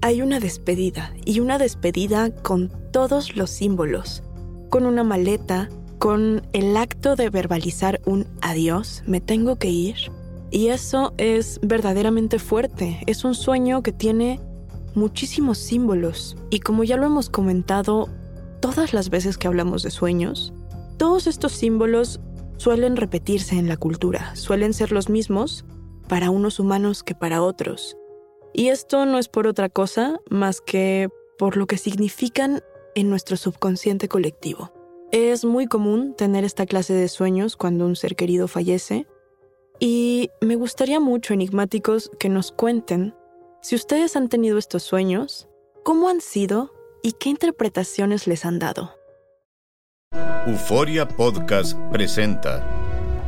hay 0.00 0.22
una 0.22 0.40
despedida, 0.40 1.12
y 1.26 1.40
una 1.40 1.58
despedida 1.58 2.30
con 2.30 2.72
todos 2.92 3.36
los 3.36 3.50
símbolos, 3.50 4.22
con 4.70 4.86
una 4.86 5.04
maleta, 5.04 5.68
con 6.04 6.46
el 6.52 6.76
acto 6.76 7.16
de 7.16 7.30
verbalizar 7.30 8.02
un 8.04 8.26
adiós, 8.42 9.02
me 9.06 9.22
tengo 9.22 9.56
que 9.56 9.70
ir. 9.70 10.12
Y 10.50 10.68
eso 10.68 11.14
es 11.16 11.58
verdaderamente 11.62 12.38
fuerte, 12.38 13.00
es 13.06 13.24
un 13.24 13.34
sueño 13.34 13.82
que 13.82 13.92
tiene 13.92 14.38
muchísimos 14.94 15.56
símbolos 15.56 16.36
y 16.50 16.60
como 16.60 16.84
ya 16.84 16.98
lo 16.98 17.06
hemos 17.06 17.30
comentado 17.30 18.10
todas 18.60 18.92
las 18.92 19.08
veces 19.08 19.38
que 19.38 19.46
hablamos 19.46 19.82
de 19.82 19.90
sueños, 19.90 20.52
todos 20.98 21.26
estos 21.26 21.52
símbolos 21.52 22.20
suelen 22.58 22.96
repetirse 22.96 23.58
en 23.58 23.66
la 23.66 23.78
cultura, 23.78 24.36
suelen 24.36 24.74
ser 24.74 24.92
los 24.92 25.08
mismos 25.08 25.64
para 26.06 26.28
unos 26.28 26.60
humanos 26.60 27.02
que 27.02 27.14
para 27.14 27.40
otros. 27.40 27.96
Y 28.52 28.68
esto 28.68 29.06
no 29.06 29.18
es 29.18 29.28
por 29.28 29.46
otra 29.46 29.70
cosa 29.70 30.20
más 30.28 30.60
que 30.60 31.08
por 31.38 31.56
lo 31.56 31.66
que 31.66 31.78
significan 31.78 32.60
en 32.94 33.08
nuestro 33.08 33.38
subconsciente 33.38 34.06
colectivo. 34.06 34.70
Es 35.12 35.44
muy 35.44 35.66
común 35.66 36.14
tener 36.14 36.44
esta 36.44 36.66
clase 36.66 36.92
de 36.92 37.08
sueños 37.08 37.56
cuando 37.56 37.86
un 37.86 37.96
ser 37.96 38.16
querido 38.16 38.48
fallece 38.48 39.06
y 39.78 40.30
me 40.40 40.56
gustaría 40.56 41.00
mucho, 41.00 41.34
enigmáticos, 41.34 42.10
que 42.18 42.28
nos 42.28 42.52
cuenten 42.52 43.14
si 43.60 43.74
ustedes 43.74 44.14
han 44.16 44.28
tenido 44.28 44.58
estos 44.58 44.82
sueños, 44.82 45.48
cómo 45.84 46.08
han 46.08 46.20
sido 46.20 46.72
y 47.02 47.12
qué 47.12 47.30
interpretaciones 47.30 48.26
les 48.26 48.44
han 48.44 48.58
dado. 48.58 48.92
Euforia 50.46 51.08
Podcast 51.08 51.78
presenta 51.90 52.62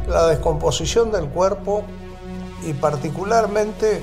la 0.06 0.26
descomposición 0.26 1.10
del 1.10 1.28
cuerpo 1.28 1.84
y 2.66 2.74
particularmente 2.74 4.02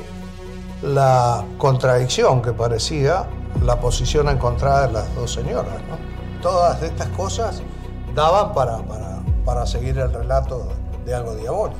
la 0.81 1.45
contradicción 1.57 2.41
que 2.41 2.51
parecía 2.51 3.27
la 3.63 3.79
posición 3.79 4.27
encontrada 4.27 4.87
de 4.87 4.93
las 4.93 5.15
dos 5.15 5.31
señoras. 5.31 5.81
Todas 6.43 6.83
estas 6.83 7.07
cosas 7.15 7.61
daban 8.13 8.53
para, 8.53 8.79
para, 8.85 9.23
para 9.45 9.65
seguir 9.65 9.97
el 9.97 10.13
relato 10.13 10.73
de 11.05 11.15
algo 11.15 11.35
diabólico. 11.35 11.79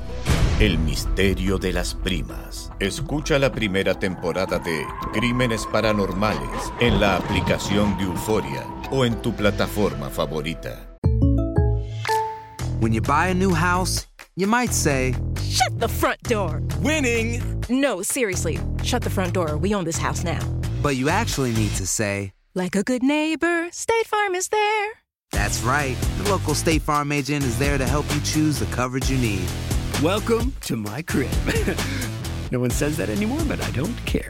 El 0.62 0.78
misterio 0.78 1.58
de 1.58 1.74
las 1.74 1.94
primas. 1.94 2.72
Escucha 2.80 3.38
la 3.40 3.52
primera 3.52 4.00
temporada 4.00 4.60
de 4.60 4.86
Crímenes 5.12 5.66
Paranormales 5.66 6.72
en 6.80 7.02
la 7.02 7.18
aplicación 7.18 7.98
de 7.98 8.06
Euforia 8.06 8.66
o 8.90 9.04
en 9.04 9.22
tu 9.22 9.34
plataforma 9.34 10.10
favorita. 10.10 10.80
When 12.80 12.94
you 12.94 13.02
buy 13.02 13.32
a 13.32 13.34
new 13.34 13.54
house, 13.54 14.08
you 14.38 14.48
might 14.48 14.72
say, 14.72 15.14
Shut 15.42 15.78
the 15.78 15.90
front 15.90 16.24
door! 16.24 16.62
Winning! 16.82 17.42
No, 17.70 18.02
seriously, 18.02 18.60
shut 18.82 19.04
the 19.04 19.10
front 19.10 19.34
door. 19.34 19.58
We 19.58 19.76
own 19.76 19.84
this 19.84 19.98
house 19.98 20.24
now. 20.24 20.40
But 20.82 20.96
you 20.96 21.10
actually 21.10 21.52
need 21.52 21.72
to 21.76 21.86
say, 21.86 22.32
Like 22.56 22.76
a 22.76 22.84
good 22.84 23.02
neighbor, 23.02 23.68
State 23.72 24.06
Farm 24.06 24.36
is 24.36 24.50
there. 24.50 24.92
That's 25.32 25.64
right. 25.64 25.98
The 26.20 26.30
local 26.30 26.54
State 26.54 26.84
Farm 26.84 27.12
agent 27.12 27.44
is 27.44 27.58
there 27.58 27.80
to 27.80 27.88
help 27.88 28.06
you 28.14 28.22
choose 28.22 28.60
the 28.60 28.68
coverage 28.68 29.10
you 29.10 29.18
need. 29.18 29.42
Welcome 30.04 30.54
to 30.68 30.76
my 30.76 31.02
crib. 31.02 31.32
no 32.52 32.60
one 32.60 32.70
says 32.70 32.96
that 32.98 33.10
anymore, 33.10 33.42
but 33.48 33.60
I 33.60 33.72
don't 33.72 33.98
care. 34.06 34.30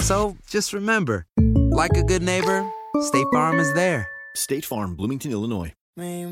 So 0.00 0.36
just 0.48 0.72
remember, 0.72 1.24
like 1.70 1.96
a 1.96 2.02
good 2.02 2.22
neighbor, 2.22 2.68
State 3.02 3.26
Farm 3.32 3.60
is 3.60 3.72
there. 3.74 4.08
State 4.34 4.64
Farm, 4.64 4.96
Bloomington, 4.96 5.30
Illinois. 5.30 5.72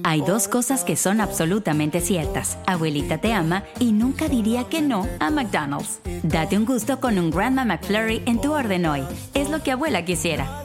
Hay 0.02 0.22
dos 0.22 0.48
cosas 0.48 0.82
que 0.82 0.96
son 0.96 1.20
absolutamente 1.20 2.00
ciertas. 2.00 2.58
Abuelita 2.66 3.18
te 3.18 3.32
ama 3.32 3.62
y 3.78 3.92
nunca 3.92 4.28
diría 4.28 4.64
que 4.64 4.80
no 4.80 5.06
a 5.20 5.30
McDonald's. 5.30 6.00
Date 6.24 6.56
un 6.56 6.64
gusto 6.64 6.98
con 6.98 7.20
un 7.20 7.30
Grandma 7.30 7.64
McFlurry 7.64 8.24
en 8.26 8.40
tu 8.40 8.52
orden 8.52 8.86
hoy. 8.86 9.04
Es 9.34 9.48
lo 9.48 9.62
que 9.62 9.70
abuela 9.70 10.04
quisiera. 10.04 10.64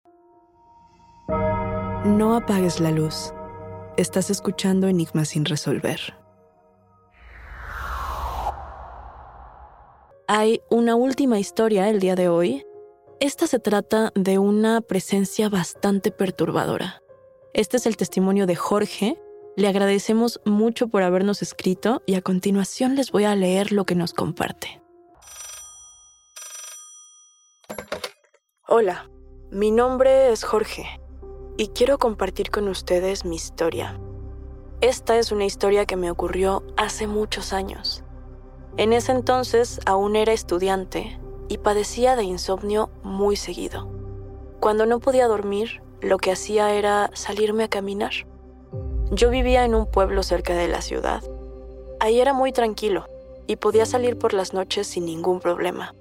No 2.05 2.35
apagues 2.35 2.79
la 2.79 2.89
luz. 2.89 3.31
Estás 3.95 4.31
escuchando 4.31 4.87
Enigmas 4.87 5.29
sin 5.29 5.45
resolver. 5.45 5.99
Hay 10.27 10.63
una 10.71 10.95
última 10.95 11.37
historia 11.37 11.89
el 11.89 11.99
día 11.99 12.15
de 12.15 12.27
hoy. 12.27 12.65
Esta 13.19 13.45
se 13.45 13.59
trata 13.59 14.11
de 14.15 14.39
una 14.39 14.81
presencia 14.81 15.47
bastante 15.47 16.09
perturbadora. 16.09 17.03
Este 17.53 17.77
es 17.77 17.85
el 17.85 17.97
testimonio 17.97 18.47
de 18.47 18.55
Jorge. 18.55 19.21
Le 19.55 19.67
agradecemos 19.67 20.41
mucho 20.43 20.87
por 20.87 21.03
habernos 21.03 21.43
escrito 21.43 22.01
y 22.07 22.15
a 22.15 22.23
continuación 22.23 22.95
les 22.95 23.11
voy 23.11 23.25
a 23.25 23.35
leer 23.35 23.71
lo 23.71 23.85
que 23.85 23.93
nos 23.93 24.13
comparte. 24.13 24.81
Hola, 28.67 29.07
mi 29.51 29.69
nombre 29.69 30.31
es 30.31 30.43
Jorge 30.43 31.00
y 31.61 31.67
quiero 31.67 31.99
compartir 31.99 32.49
con 32.49 32.67
ustedes 32.69 33.23
mi 33.23 33.35
historia. 33.35 33.99
Esta 34.81 35.19
es 35.19 35.31
una 35.31 35.45
historia 35.45 35.85
que 35.85 35.95
me 35.95 36.09
ocurrió 36.09 36.63
hace 36.75 37.05
muchos 37.05 37.53
años. 37.53 38.03
En 38.77 38.93
ese 38.93 39.11
entonces 39.11 39.79
aún 39.85 40.15
era 40.15 40.33
estudiante 40.33 41.19
y 41.49 41.59
padecía 41.59 42.15
de 42.15 42.23
insomnio 42.23 42.89
muy 43.03 43.35
seguido. 43.35 43.87
Cuando 44.59 44.87
no 44.87 44.99
podía 44.99 45.27
dormir, 45.27 45.83
lo 46.01 46.17
que 46.17 46.31
hacía 46.31 46.73
era 46.73 47.11
salirme 47.13 47.65
a 47.65 47.69
caminar. 47.69 48.13
Yo 49.11 49.29
vivía 49.29 49.63
en 49.63 49.75
un 49.75 49.85
pueblo 49.85 50.23
cerca 50.23 50.55
de 50.55 50.67
la 50.67 50.81
ciudad. 50.81 51.21
Ahí 51.99 52.21
era 52.21 52.33
muy 52.33 52.51
tranquilo 52.51 53.05
y 53.45 53.57
podía 53.57 53.85
salir 53.85 54.17
por 54.17 54.33
las 54.33 54.51
noches 54.53 54.87
sin 54.87 55.05
ningún 55.05 55.39
problema. 55.39 55.93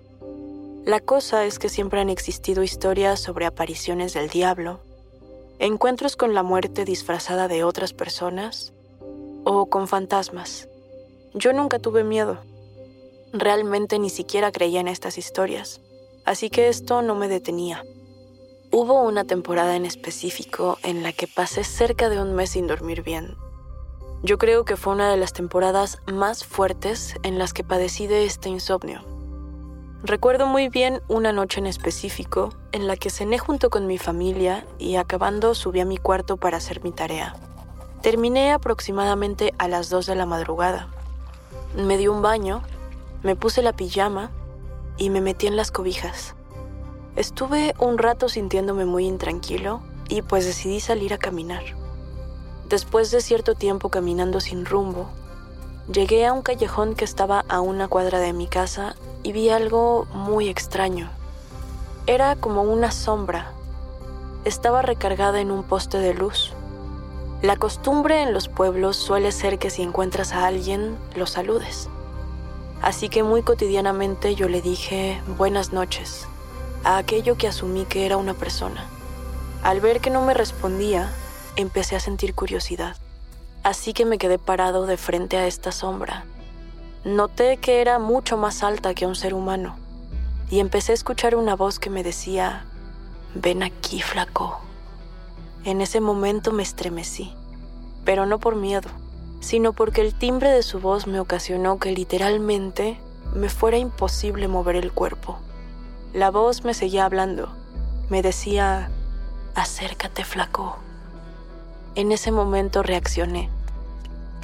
La 0.87 1.01
cosa 1.01 1.45
es 1.45 1.59
que 1.59 1.69
siempre 1.69 2.01
han 2.01 2.09
existido 2.09 2.63
historias 2.63 3.21
sobre 3.21 3.45
apariciones 3.45 4.15
del 4.15 4.31
diablo, 4.31 4.81
encuentros 5.61 6.17
con 6.17 6.33
la 6.33 6.43
muerte 6.43 6.87
disfrazada 6.87 7.47
de 7.47 7.65
otras 7.65 7.93
personas 7.93 8.73
o 9.45 9.67
con 9.67 9.89
fantasmas. 9.89 10.69
Yo 11.35 11.53
nunca 11.53 11.79
tuve 11.79 12.03
miedo. 12.03 12.39
Realmente 13.35 13.99
ni 13.99 14.09
siquiera 14.09 14.53
creía 14.53 14.81
en 14.81 14.89
estas 14.89 15.19
historias, 15.19 15.83
así 16.25 16.49
que 16.49 16.69
esto 16.69 17.03
no 17.03 17.15
me 17.15 17.29
detenía. 17.29 17.85
Hubo 18.73 19.03
una 19.03 19.25
temporada 19.25 19.77
en 19.77 19.85
específico 19.85 20.79
en 20.83 21.03
la 21.03 21.13
que 21.13 21.29
pasé 21.29 21.63
cerca 21.63 22.09
de 22.09 22.23
un 22.23 22.35
mes 22.35 22.51
sin 22.51 22.67
dormir 22.67 23.03
bien. 23.03 23.37
Yo 24.23 24.39
creo 24.39 24.65
que 24.65 24.77
fue 24.77 24.95
una 24.95 25.11
de 25.11 25.19
las 25.19 25.35
temporadas 25.35 25.99
más 26.11 26.43
fuertes 26.43 27.17
en 27.23 27.39
las 27.39 27.53
que 27.53 27.65
padecí 27.65 28.07
de 28.07 28.25
este 28.25 28.49
insomnio. 28.49 29.10
Recuerdo 30.03 30.47
muy 30.47 30.71
bien 30.71 31.03
una 31.09 31.31
noche 31.31 31.61
en 31.61 31.67
específico 31.67 32.55
en 32.73 32.87
la 32.87 32.97
que 32.97 33.11
cené 33.11 33.39
junto 33.39 33.69
con 33.69 33.87
mi 33.87 33.99
familia 33.99 34.67
y 34.79 34.97
acabando 34.97 35.55
subí 35.55 35.79
a 35.81 35.85
mi 35.85 35.99
cuarto 35.99 36.39
para 36.39 36.57
hacer 36.57 36.83
mi 36.83 36.91
tarea. 36.91 37.37
Terminé 38.01 38.51
aproximadamente 38.53 39.53
a 39.59 39.69
las 39.69 39.91
2 39.91 40.07
de 40.07 40.15
la 40.15 40.25
madrugada. 40.25 40.89
Me 41.77 41.99
di 41.99 42.09
un 42.09 42.23
baño, 42.23 42.63
me 43.23 43.37
puse 43.37 43.61
la 43.61 43.75
pijama 43.75 44.31
y 44.97 45.11
me 45.11 45.21
metí 45.21 45.47
en 45.47 45.57
las 45.57 45.71
cobijas. 45.71 46.35
Estuve 47.15 47.75
un 47.79 47.99
rato 47.99 48.31
sintiéndome 48.31 48.87
muy 48.87 49.05
intranquilo 49.07 49.83
y 50.09 50.23
pues 50.23 50.47
decidí 50.47 50.81
salir 50.81 51.13
a 51.13 51.19
caminar. 51.19 51.63
Después 52.71 53.11
de 53.11 53.21
cierto 53.21 53.55
tiempo 53.55 53.91
caminando 53.91 54.41
sin 54.41 54.65
rumbo, 54.65 55.11
llegué 55.93 56.27
a 56.27 56.33
un 56.33 56.43
callejón 56.43 56.95
que 56.95 57.05
estaba 57.05 57.45
a 57.49 57.61
una 57.61 57.89
cuadra 57.89 58.21
de 58.21 58.33
mi 58.33 58.47
casa 58.47 58.95
y 59.23 59.33
vi 59.33 59.51
algo 59.51 60.07
muy 60.13 60.49
extraño. 60.49 61.11
Era 62.07 62.37
como 62.37 62.63
una 62.63 62.93
sombra. 62.93 63.53
Estaba 64.45 64.83
recargada 64.83 65.41
en 65.41 65.51
un 65.51 65.65
poste 65.65 65.99
de 65.99 66.15
luz. 66.15 66.53
La 67.43 67.57
costumbre 67.57 68.23
en 68.23 68.33
los 68.33 68.49
pueblos 68.49 68.97
suele 68.97 69.33
ser 69.33 69.59
que 69.59 69.71
si 69.71 69.83
encuentras 69.83 70.33
a 70.33 70.47
alguien, 70.47 70.97
lo 71.15 71.27
saludes. 71.27 71.89
Así 72.83 73.09
que 73.09 73.23
muy 73.23 73.43
cotidianamente 73.43 74.35
yo 74.35 74.49
le 74.49 74.63
dije 74.63 75.21
buenas 75.37 75.73
noches 75.73 76.27
a 76.85 76.97
aquello 76.97 77.37
que 77.37 77.49
asumí 77.49 77.85
que 77.85 78.07
era 78.07 78.17
una 78.17 78.35
persona. 78.35 78.87
Al 79.63 79.81
ver 79.81 80.01
que 80.01 80.09
no 80.11 80.23
me 80.23 80.33
respondía, 80.35 81.11
empecé 81.57 81.97
a 81.97 82.01
sentir 82.01 82.35
curiosidad. 82.35 82.97
Así 83.63 83.93
que 83.93 84.05
me 84.05 84.19
quedé 84.19 84.39
parado 84.39 84.87
de 84.87 84.97
frente 84.97 85.37
a 85.37 85.47
esta 85.47 85.73
sombra. 85.73 86.25
Noté 87.05 87.59
que 87.59 87.81
era 87.81 87.99
mucho 87.99 88.37
más 88.37 88.63
alta 88.63 88.95
que 88.95 89.07
un 89.07 89.15
ser 89.15 89.35
humano 89.35 89.77
y 90.51 90.61
empecé 90.61 90.93
a 90.93 90.95
escuchar 90.95 91.37
una 91.37 91.57
voz 91.57 91.79
que 91.79 91.91
me 91.91 92.03
decía, 92.03 92.65
ven 93.35 93.63
aquí, 93.63 94.03
flaco. 94.03 94.61
En 95.65 95.81
ese 95.81 96.01
momento 96.01 96.53
me 96.53 96.63
estremecí, 96.63 97.35
pero 98.05 98.27
no 98.27 98.39
por 98.39 98.57
miedo, 98.57 98.89
sino 99.41 99.73
porque 99.73 100.01
el 100.01 100.15
timbre 100.15 100.51
de 100.51 100.63
su 100.63 100.81
voz 100.81 101.07
me 101.07 101.21
ocasionó 101.21 101.79
que 101.79 101.93
literalmente 101.93 102.99
me 103.35 103.49
fuera 103.49 103.79
imposible 103.79 104.49
mover 104.49 104.77
el 104.77 104.93
cuerpo. 104.93 105.39
La 106.13 106.31
voz 106.31 106.65
me 106.65 106.75
seguía 106.75 107.05
hablando. 107.05 107.49
Me 108.09 108.23
decía, 108.23 108.91
acércate 109.55 110.25
flaco. 110.25 110.77
En 111.95 112.13
ese 112.13 112.33
momento 112.33 112.83
reaccioné 112.83 113.51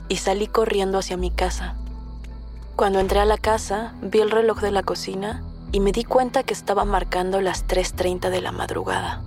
y 0.09 0.17
salí 0.17 0.47
corriendo 0.47 0.99
hacia 0.99 1.17
mi 1.17 1.31
casa. 1.31 1.77
Cuando 2.77 3.01
entré 3.01 3.21
a 3.21 3.25
la 3.25 3.39
casa, 3.39 3.95
vi 4.03 4.21
el 4.21 4.31
reloj 4.31 4.61
de 4.61 4.71
la 4.71 4.83
cocina 4.83 5.43
y 5.73 5.81
me 5.81 5.93
di 5.93 6.05
cuenta 6.05 6.43
que 6.43 6.55
estaba 6.55 6.85
marcando 6.85 7.41
las 7.41 7.67
3.30 7.67 8.31
de 8.31 8.41
la 8.41 8.53
madrugada. 8.53 9.23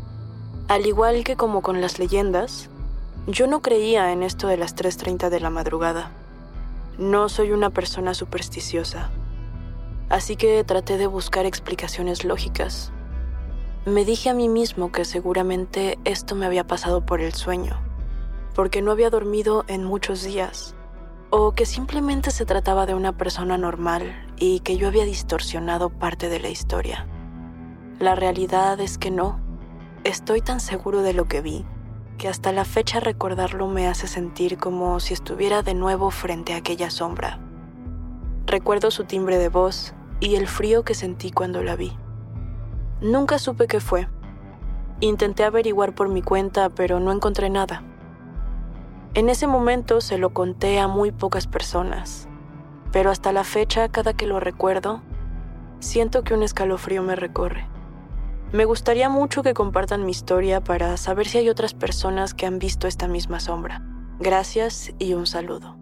Al 0.68 0.86
igual 0.86 1.24
que 1.24 1.36
como 1.36 1.62
con 1.62 1.82
las 1.82 2.00
leyendas, 2.00 2.70
yo 3.28 3.48
no 3.48 3.62
creía 3.62 4.12
en 4.12 4.24
esto 4.24 4.48
de 4.48 4.58
las 4.58 4.76
3.30 4.76 5.30
de 5.30 5.40
la 5.40 5.50
madrugada. 5.50 6.12
No 6.98 7.30
soy 7.30 7.52
una 7.52 7.70
persona 7.70 8.14
supersticiosa 8.14 9.10
así 10.10 10.36
que 10.36 10.64
traté 10.64 10.98
de 10.98 11.08
buscar 11.08 11.46
explicaciones 11.46 12.26
lógicas. 12.26 12.92
Me 13.86 14.06
dije 14.06 14.30
a 14.30 14.34
mí 14.34 14.50
mismo 14.50 14.92
que 14.92 15.06
seguramente 15.06 15.98
esto 16.04 16.36
me 16.36 16.46
había 16.46 16.66
pasado 16.66 17.06
por 17.06 17.22
el 17.22 17.34
sueño, 17.34 17.80
porque 18.60 18.82
no 18.82 18.92
había 18.92 19.10
dormido 19.10 19.64
en 19.70 19.86
muchos 19.86 20.22
días, 20.22 20.76
o 21.30 21.54
que 21.54 21.66
simplemente 21.66 22.30
se 22.30 22.46
trataba 22.46 22.86
de 22.86 22.94
una 22.94 23.16
persona 23.16 23.58
normal 23.58 24.14
y 24.36 24.60
que 24.60 24.76
yo 24.76 24.90
había 24.90 25.06
distorsionado 25.06 25.90
parte 25.90 26.28
de 26.28 26.42
la 26.42 26.50
historia. 26.50 27.08
La 28.00 28.16
realidad 28.16 28.78
es 28.82 28.98
que 28.98 29.12
no. 29.12 29.40
Estoy 30.04 30.42
tan 30.42 30.60
seguro 30.60 31.04
de 31.04 31.14
lo 31.14 31.24
que 31.24 31.40
vi 31.40 31.66
que 32.18 32.28
hasta 32.28 32.52
la 32.52 32.66
fecha 32.66 33.00
recordarlo 33.00 33.70
me 33.70 33.88
hace 33.88 34.08
sentir 34.08 34.58
como 34.58 35.00
si 35.00 35.14
estuviera 35.14 35.62
de 35.62 35.74
nuevo 35.74 36.12
frente 36.12 36.54
a 36.54 36.58
aquella 36.58 36.90
sombra. 36.90 37.40
Recuerdo 38.46 38.92
su 38.92 39.06
timbre 39.06 39.38
de 39.38 39.48
voz 39.48 39.94
y 40.20 40.36
el 40.36 40.48
frío 40.48 40.84
que 40.84 40.96
sentí 40.96 41.32
cuando 41.32 41.64
la 41.64 41.78
vi. 41.78 41.98
Nunca 43.00 43.40
supe 43.40 43.68
qué 43.68 43.80
fue. 43.80 44.10
Intenté 45.00 45.46
averiguar 45.46 45.96
por 45.96 46.10
mi 46.10 46.22
cuenta, 46.22 46.68
pero 46.68 47.00
no 47.00 47.14
encontré 47.14 47.50
nada. 47.50 47.86
En 49.16 49.28
ese 49.28 49.48
momento 49.48 50.02
se 50.02 50.18
lo 50.18 50.34
conté 50.34 50.80
a 50.80 50.88
muy 50.88 51.12
pocas 51.12 51.48
personas, 51.48 52.28
pero 52.92 53.10
hasta 53.10 53.32
la 53.32 53.44
fecha, 53.44 53.90
cada 53.90 54.14
que 54.14 54.28
lo 54.28 54.40
recuerdo, 54.40 55.02
siento 55.80 56.24
que 56.24 56.36
un 56.36 56.44
escalofrío 56.44 57.02
me 57.02 57.16
recorre. 57.16 57.68
Me 58.52 58.66
gustaría 58.66 59.10
mucho 59.10 59.42
que 59.42 59.54
compartan 59.54 60.06
mi 60.06 60.12
historia 60.12 60.62
para 60.62 60.96
saber 60.98 61.28
si 61.28 61.40
hay 61.40 61.50
otras 61.50 61.74
personas 61.74 62.34
que 62.34 62.46
han 62.46 62.60
visto 62.60 62.88
esta 62.88 63.08
misma 63.08 63.40
sombra. 63.40 63.84
Gracias 64.20 64.92
y 65.00 65.14
un 65.14 65.26
saludo. 65.26 65.78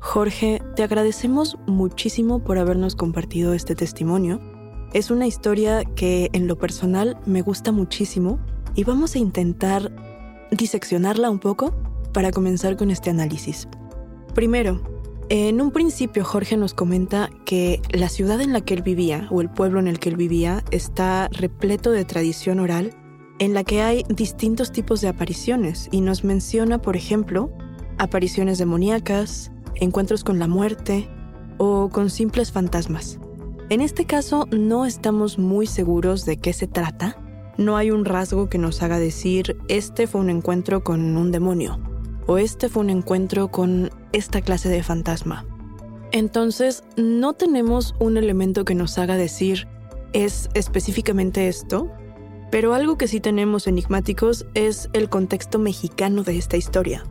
Jorge, 0.00 0.60
te 0.76 0.82
agradecemos 0.82 1.56
muchísimo 1.66 2.40
por 2.40 2.58
habernos 2.58 2.94
compartido 2.94 3.54
este 3.54 3.74
testimonio. 3.74 4.40
Es 4.92 5.10
una 5.10 5.26
historia 5.26 5.84
que 5.84 6.28
en 6.32 6.46
lo 6.46 6.58
personal 6.58 7.18
me 7.24 7.40
gusta 7.40 7.72
muchísimo 7.72 8.38
y 8.74 8.84
vamos 8.84 9.14
a 9.14 9.18
intentar 9.18 9.92
diseccionarla 10.52 11.30
un 11.30 11.38
poco 11.38 11.74
para 12.12 12.30
comenzar 12.30 12.76
con 12.76 12.90
este 12.90 13.10
análisis. 13.10 13.66
Primero, 14.34 14.80
en 15.28 15.60
un 15.60 15.70
principio 15.70 16.24
Jorge 16.24 16.56
nos 16.56 16.74
comenta 16.74 17.30
que 17.44 17.80
la 17.90 18.08
ciudad 18.08 18.40
en 18.40 18.52
la 18.52 18.60
que 18.60 18.74
él 18.74 18.82
vivía 18.82 19.28
o 19.30 19.40
el 19.40 19.50
pueblo 19.50 19.80
en 19.80 19.88
el 19.88 19.98
que 19.98 20.10
él 20.10 20.16
vivía 20.16 20.62
está 20.70 21.28
repleto 21.32 21.90
de 21.90 22.04
tradición 22.04 22.60
oral 22.60 22.94
en 23.38 23.54
la 23.54 23.64
que 23.64 23.82
hay 23.82 24.04
distintos 24.08 24.70
tipos 24.70 25.00
de 25.00 25.08
apariciones 25.08 25.88
y 25.90 26.00
nos 26.00 26.22
menciona, 26.22 26.80
por 26.80 26.96
ejemplo, 26.96 27.50
apariciones 27.98 28.58
demoníacas, 28.58 29.50
encuentros 29.74 30.22
con 30.22 30.38
la 30.38 30.48
muerte 30.48 31.08
o 31.58 31.88
con 31.88 32.10
simples 32.10 32.52
fantasmas. 32.52 33.18
En 33.68 33.80
este 33.80 34.04
caso 34.04 34.46
no 34.50 34.84
estamos 34.84 35.38
muy 35.38 35.66
seguros 35.66 36.24
de 36.24 36.36
qué 36.36 36.52
se 36.52 36.66
trata. 36.66 37.16
No 37.62 37.76
hay 37.76 37.92
un 37.92 38.04
rasgo 38.04 38.48
que 38.48 38.58
nos 38.58 38.82
haga 38.82 38.98
decir 38.98 39.56
este 39.68 40.08
fue 40.08 40.20
un 40.20 40.30
encuentro 40.30 40.82
con 40.82 41.16
un 41.16 41.30
demonio 41.30 41.78
o 42.26 42.36
este 42.36 42.68
fue 42.68 42.82
un 42.82 42.90
encuentro 42.90 43.52
con 43.52 43.90
esta 44.10 44.40
clase 44.40 44.68
de 44.68 44.82
fantasma. 44.82 45.46
Entonces 46.10 46.82
no 46.96 47.34
tenemos 47.34 47.94
un 48.00 48.16
elemento 48.16 48.64
que 48.64 48.74
nos 48.74 48.98
haga 48.98 49.16
decir 49.16 49.68
es 50.12 50.48
específicamente 50.54 51.46
esto, 51.46 51.88
pero 52.50 52.74
algo 52.74 52.98
que 52.98 53.06
sí 53.06 53.20
tenemos 53.20 53.68
enigmáticos 53.68 54.44
es 54.54 54.90
el 54.92 55.08
contexto 55.08 55.60
mexicano 55.60 56.24
de 56.24 56.38
esta 56.38 56.56
historia. 56.56 57.04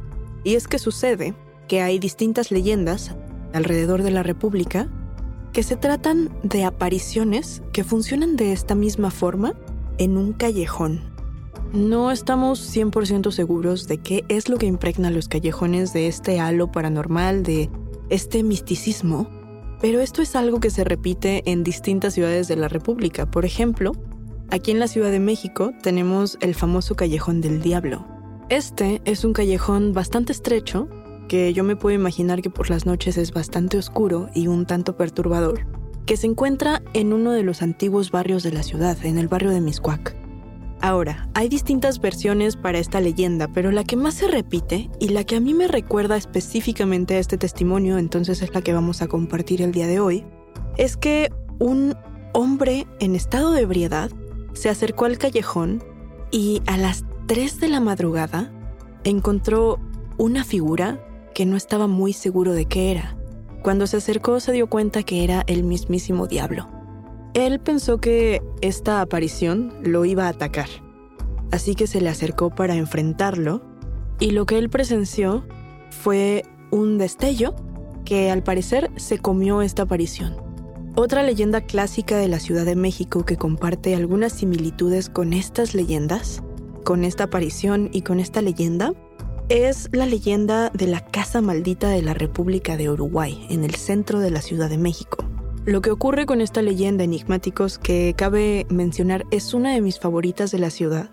Y 0.43 0.55
es 0.55 0.67
que 0.67 0.79
sucede 0.79 1.33
que 1.69 1.81
hay 1.81 1.97
distintas 1.97 2.51
leyendas 2.51 3.15
alrededor 3.53 4.03
de 4.03 4.11
la 4.11 4.21
República 4.21 4.89
que 5.53 5.63
se 5.63 5.77
tratan 5.77 6.29
de 6.43 6.65
apariciones 6.65 7.63
que 7.71 7.85
funcionan 7.85 8.35
de 8.35 8.51
esta 8.51 8.75
misma 8.75 9.11
forma 9.11 9.53
en 10.01 10.17
un 10.17 10.33
callejón. 10.33 10.99
No 11.73 12.09
estamos 12.09 12.75
100% 12.75 13.29
seguros 13.29 13.87
de 13.87 13.99
qué 13.99 14.25
es 14.29 14.49
lo 14.49 14.57
que 14.57 14.65
impregna 14.65 15.11
los 15.11 15.27
callejones 15.27 15.93
de 15.93 16.07
este 16.07 16.39
halo 16.39 16.71
paranormal, 16.71 17.43
de 17.43 17.69
este 18.09 18.41
misticismo, 18.41 19.29
pero 19.79 20.01
esto 20.01 20.23
es 20.23 20.35
algo 20.35 20.59
que 20.59 20.71
se 20.71 20.83
repite 20.83 21.43
en 21.45 21.63
distintas 21.63 22.15
ciudades 22.15 22.47
de 22.47 22.55
la 22.55 22.67
República. 22.67 23.29
Por 23.29 23.45
ejemplo, 23.45 23.91
aquí 24.49 24.71
en 24.71 24.79
la 24.79 24.87
Ciudad 24.87 25.11
de 25.11 25.19
México 25.19 25.71
tenemos 25.83 26.39
el 26.41 26.55
famoso 26.55 26.95
Callejón 26.95 27.39
del 27.39 27.61
Diablo. 27.61 28.03
Este 28.49 29.03
es 29.05 29.23
un 29.23 29.33
callejón 29.33 29.93
bastante 29.93 30.31
estrecho 30.31 30.89
que 31.27 31.53
yo 31.53 31.63
me 31.63 31.75
puedo 31.75 31.95
imaginar 31.95 32.41
que 32.41 32.49
por 32.49 32.71
las 32.71 32.87
noches 32.87 33.17
es 33.17 33.31
bastante 33.31 33.77
oscuro 33.77 34.29
y 34.33 34.47
un 34.47 34.65
tanto 34.65 34.97
perturbador, 34.97 35.67
que 36.05 36.17
se 36.17 36.27
encuentra 36.27 36.81
en 36.93 37.13
uno 37.13 37.31
de 37.31 37.43
los 37.43 37.61
antiguos 37.61 38.11
barrios 38.11 38.43
de 38.43 38.51
la 38.51 38.63
ciudad, 38.63 38.97
en 39.03 39.17
el 39.17 39.27
barrio 39.27 39.51
de 39.51 39.61
Miscuac. 39.61 40.15
Ahora, 40.81 41.29
hay 41.35 41.47
distintas 41.47 41.99
versiones 41.99 42.55
para 42.55 42.79
esta 42.79 42.99
leyenda, 43.01 43.47
pero 43.47 43.71
la 43.71 43.83
que 43.83 43.95
más 43.95 44.15
se 44.15 44.27
repite 44.27 44.89
y 44.99 45.09
la 45.09 45.23
que 45.23 45.35
a 45.35 45.39
mí 45.39 45.53
me 45.53 45.67
recuerda 45.67 46.17
específicamente 46.17 47.15
a 47.15 47.19
este 47.19 47.37
testimonio, 47.37 47.99
entonces 47.99 48.41
es 48.41 48.53
la 48.53 48.61
que 48.61 48.73
vamos 48.73 49.03
a 49.03 49.07
compartir 49.07 49.61
el 49.61 49.71
día 49.71 49.85
de 49.85 49.99
hoy, 49.99 50.25
es 50.77 50.97
que 50.97 51.31
un 51.59 51.95
hombre 52.33 52.87
en 52.99 53.15
estado 53.15 53.51
de 53.51 53.61
ebriedad 53.61 54.09
se 54.53 54.69
acercó 54.69 55.05
al 55.05 55.19
callejón 55.19 55.83
y 56.31 56.63
a 56.65 56.77
las 56.77 57.05
3 57.27 57.59
de 57.59 57.67
la 57.67 57.79
madrugada 57.79 58.51
encontró 59.03 59.79
una 60.17 60.43
figura 60.43 60.99
que 61.35 61.45
no 61.45 61.57
estaba 61.57 61.85
muy 61.85 62.13
seguro 62.13 62.53
de 62.53 62.65
qué 62.65 62.91
era. 62.91 63.15
Cuando 63.61 63.85
se 63.85 63.97
acercó 63.97 64.39
se 64.39 64.51
dio 64.51 64.67
cuenta 64.67 65.03
que 65.03 65.23
era 65.23 65.43
el 65.47 65.63
mismísimo 65.63 66.27
diablo. 66.27 66.67
Él 67.33 67.59
pensó 67.59 67.99
que 67.99 68.41
esta 68.61 69.01
aparición 69.01 69.73
lo 69.83 70.03
iba 70.03 70.25
a 70.25 70.29
atacar, 70.29 70.67
así 71.51 71.75
que 71.75 71.87
se 71.87 72.01
le 72.01 72.09
acercó 72.09 72.49
para 72.49 72.75
enfrentarlo 72.75 73.61
y 74.19 74.31
lo 74.31 74.45
que 74.45 74.57
él 74.57 74.69
presenció 74.69 75.45
fue 75.89 76.43
un 76.71 76.97
destello 76.97 77.55
que 78.03 78.31
al 78.31 78.43
parecer 78.43 78.91
se 78.97 79.19
comió 79.19 79.61
esta 79.61 79.83
aparición. 79.83 80.35
Otra 80.95 81.23
leyenda 81.23 81.61
clásica 81.61 82.17
de 82.17 82.27
la 82.27 82.39
Ciudad 82.39 82.65
de 82.65 82.75
México 82.75 83.25
que 83.25 83.37
comparte 83.37 83.95
algunas 83.95 84.33
similitudes 84.33 85.09
con 85.09 85.31
estas 85.31 85.73
leyendas, 85.73 86.43
con 86.83 87.05
esta 87.05 87.25
aparición 87.25 87.89
y 87.93 88.01
con 88.01 88.19
esta 88.19 88.41
leyenda, 88.41 88.93
es 89.51 89.89
la 89.91 90.05
leyenda 90.05 90.69
de 90.69 90.87
la 90.87 91.01
Casa 91.01 91.41
Maldita 91.41 91.89
de 91.89 92.01
la 92.01 92.13
República 92.13 92.77
de 92.77 92.89
Uruguay, 92.89 93.45
en 93.49 93.65
el 93.65 93.75
centro 93.75 94.21
de 94.21 94.31
la 94.31 94.41
Ciudad 94.41 94.69
de 94.69 94.77
México. 94.77 95.25
Lo 95.65 95.81
que 95.81 95.91
ocurre 95.91 96.25
con 96.25 96.39
esta 96.39 96.61
leyenda 96.61 97.03
enigmáticos 97.03 97.77
que 97.77 98.13
cabe 98.15 98.65
mencionar 98.69 99.25
es 99.29 99.53
una 99.53 99.73
de 99.73 99.81
mis 99.81 99.99
favoritas 99.99 100.51
de 100.51 100.59
la 100.59 100.69
ciudad, 100.69 101.09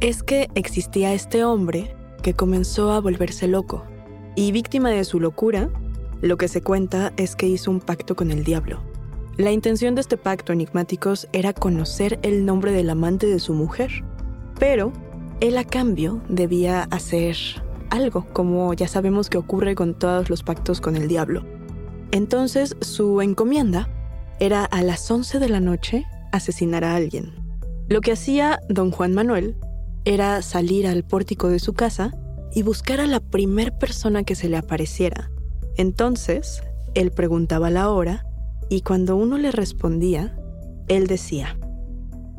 es 0.00 0.22
que 0.22 0.50
existía 0.54 1.14
este 1.14 1.44
hombre 1.44 1.96
que 2.22 2.34
comenzó 2.34 2.92
a 2.92 3.00
volverse 3.00 3.48
loco, 3.48 3.84
y 4.36 4.52
víctima 4.52 4.90
de 4.90 5.04
su 5.04 5.18
locura, 5.18 5.70
lo 6.20 6.36
que 6.36 6.48
se 6.48 6.60
cuenta 6.60 7.14
es 7.16 7.36
que 7.36 7.48
hizo 7.48 7.70
un 7.70 7.80
pacto 7.80 8.14
con 8.16 8.30
el 8.30 8.44
diablo. 8.44 8.82
La 9.38 9.50
intención 9.50 9.94
de 9.94 10.02
este 10.02 10.18
pacto 10.18 10.52
enigmáticos 10.52 11.26
era 11.32 11.54
conocer 11.54 12.18
el 12.22 12.44
nombre 12.44 12.70
del 12.72 12.90
amante 12.90 13.26
de 13.26 13.38
su 13.38 13.54
mujer, 13.54 14.04
pero 14.58 14.92
él 15.40 15.56
a 15.56 15.64
cambio 15.64 16.20
debía 16.28 16.82
hacer 16.90 17.34
algo, 17.90 18.26
como 18.32 18.72
ya 18.74 18.88
sabemos 18.88 19.30
que 19.30 19.38
ocurre 19.38 19.74
con 19.74 19.98
todos 19.98 20.30
los 20.30 20.42
pactos 20.42 20.80
con 20.80 20.96
el 20.96 21.08
diablo. 21.08 21.44
Entonces 22.10 22.76
su 22.80 23.20
encomienda 23.20 23.88
era 24.40 24.64
a 24.64 24.82
las 24.82 25.10
11 25.10 25.38
de 25.38 25.48
la 25.48 25.60
noche 25.60 26.06
asesinar 26.32 26.84
a 26.84 26.94
alguien. 26.94 27.34
Lo 27.88 28.00
que 28.00 28.12
hacía 28.12 28.60
don 28.68 28.90
Juan 28.90 29.14
Manuel 29.14 29.56
era 30.04 30.42
salir 30.42 30.86
al 30.86 31.04
pórtico 31.04 31.48
de 31.48 31.58
su 31.58 31.74
casa 31.74 32.12
y 32.52 32.62
buscar 32.62 33.00
a 33.00 33.06
la 33.06 33.20
primer 33.20 33.76
persona 33.76 34.22
que 34.24 34.34
se 34.34 34.48
le 34.48 34.56
apareciera. 34.56 35.30
Entonces, 35.76 36.62
él 36.94 37.10
preguntaba 37.10 37.70
la 37.70 37.90
hora 37.90 38.26
y 38.68 38.82
cuando 38.82 39.16
uno 39.16 39.38
le 39.38 39.50
respondía, 39.50 40.38
él 40.88 41.06
decía, 41.06 41.58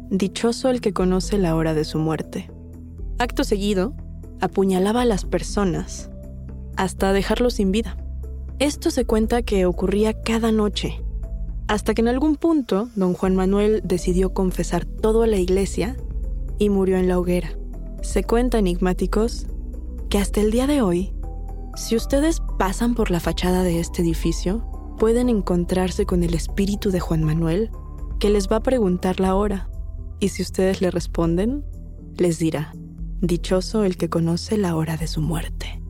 Dichoso 0.09 0.69
el 0.69 0.81
que 0.81 0.93
conoce 0.93 1.38
la 1.38 1.55
hora 1.55 1.73
de 1.73 1.85
su 1.85 1.99
muerte. 1.99 2.49
Acto 3.19 3.43
seguido, 3.43 3.93
apuñalaba 4.41 5.02
a 5.02 5.06
las 5.06 5.25
personas 5.25 6.10
hasta 6.75 7.12
dejarlos 7.12 7.56
sin 7.56 7.71
vida. 7.71 7.97
Esto 8.60 8.89
se 8.89 9.06
cuenta 9.06 9.41
que 9.41 9.65
ocurría 9.65 10.13
cada 10.21 10.52
noche, 10.52 11.02
hasta 11.67 11.93
que 11.93 12.02
en 12.02 12.08
algún 12.08 12.36
punto 12.36 12.89
don 12.95 13.13
Juan 13.13 13.36
Manuel 13.36 13.82
decidió 13.84 14.34
confesar 14.34 14.86
todo 14.86 15.23
a 15.23 15.28
la 15.28 15.38
iglesia 15.38 15.97
y 16.58 16.69
murió 16.69 16.97
en 16.97 17.08
la 17.08 17.19
hoguera. 17.19 17.52
Se 18.02 18.23
cuenta, 18.23 18.60
enigmáticos, 18.60 19.47
que 20.10 20.17
hasta 20.17 20.41
el 20.41 20.52
día 20.52 20.67
de 20.67 20.82
hoy, 20.82 21.13
si 21.75 21.95
ustedes 21.95 22.41
pasan 22.58 22.95
por 22.95 23.12
la 23.12 23.19
fachada 23.19 23.63
de 23.63 23.80
este 23.80 24.02
edificio, 24.02 24.65
pueden 24.97 25.30
encontrarse 25.30 26.06
con 26.06 26.23
el 26.23 26.34
espíritu 26.34 26.91
de 26.91 26.99
Juan 26.99 27.23
Manuel, 27.23 27.71
que 28.19 28.30
les 28.30 28.49
va 28.49 28.58
a 28.58 28.63
preguntar 28.63 29.19
la 29.19 29.36
hora. 29.36 29.69
Y 30.19 30.30
si 30.30 30.41
ustedes 30.41 30.82
le 30.82 30.91
responden, 30.91 31.63
les 32.17 32.39
dirá, 32.39 32.73
dichoso 33.21 33.84
el 33.84 33.97
que 33.97 34.10
conoce 34.10 34.58
la 34.58 34.75
hora 34.75 34.97
de 34.97 35.08
su 35.08 35.21
muerte. 35.21 35.82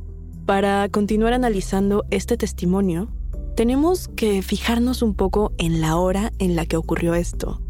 Para 0.45 0.89
continuar 0.89 1.33
analizando 1.33 2.05
este 2.09 2.37
testimonio, 2.37 3.09
tenemos 3.55 4.07
que 4.07 4.41
fijarnos 4.41 5.01
un 5.01 5.13
poco 5.13 5.51
en 5.57 5.81
la 5.81 5.97
hora 5.97 6.31
en 6.39 6.55
la 6.55 6.65
que 6.65 6.77
ocurrió 6.77 7.13
esto. 7.13 7.61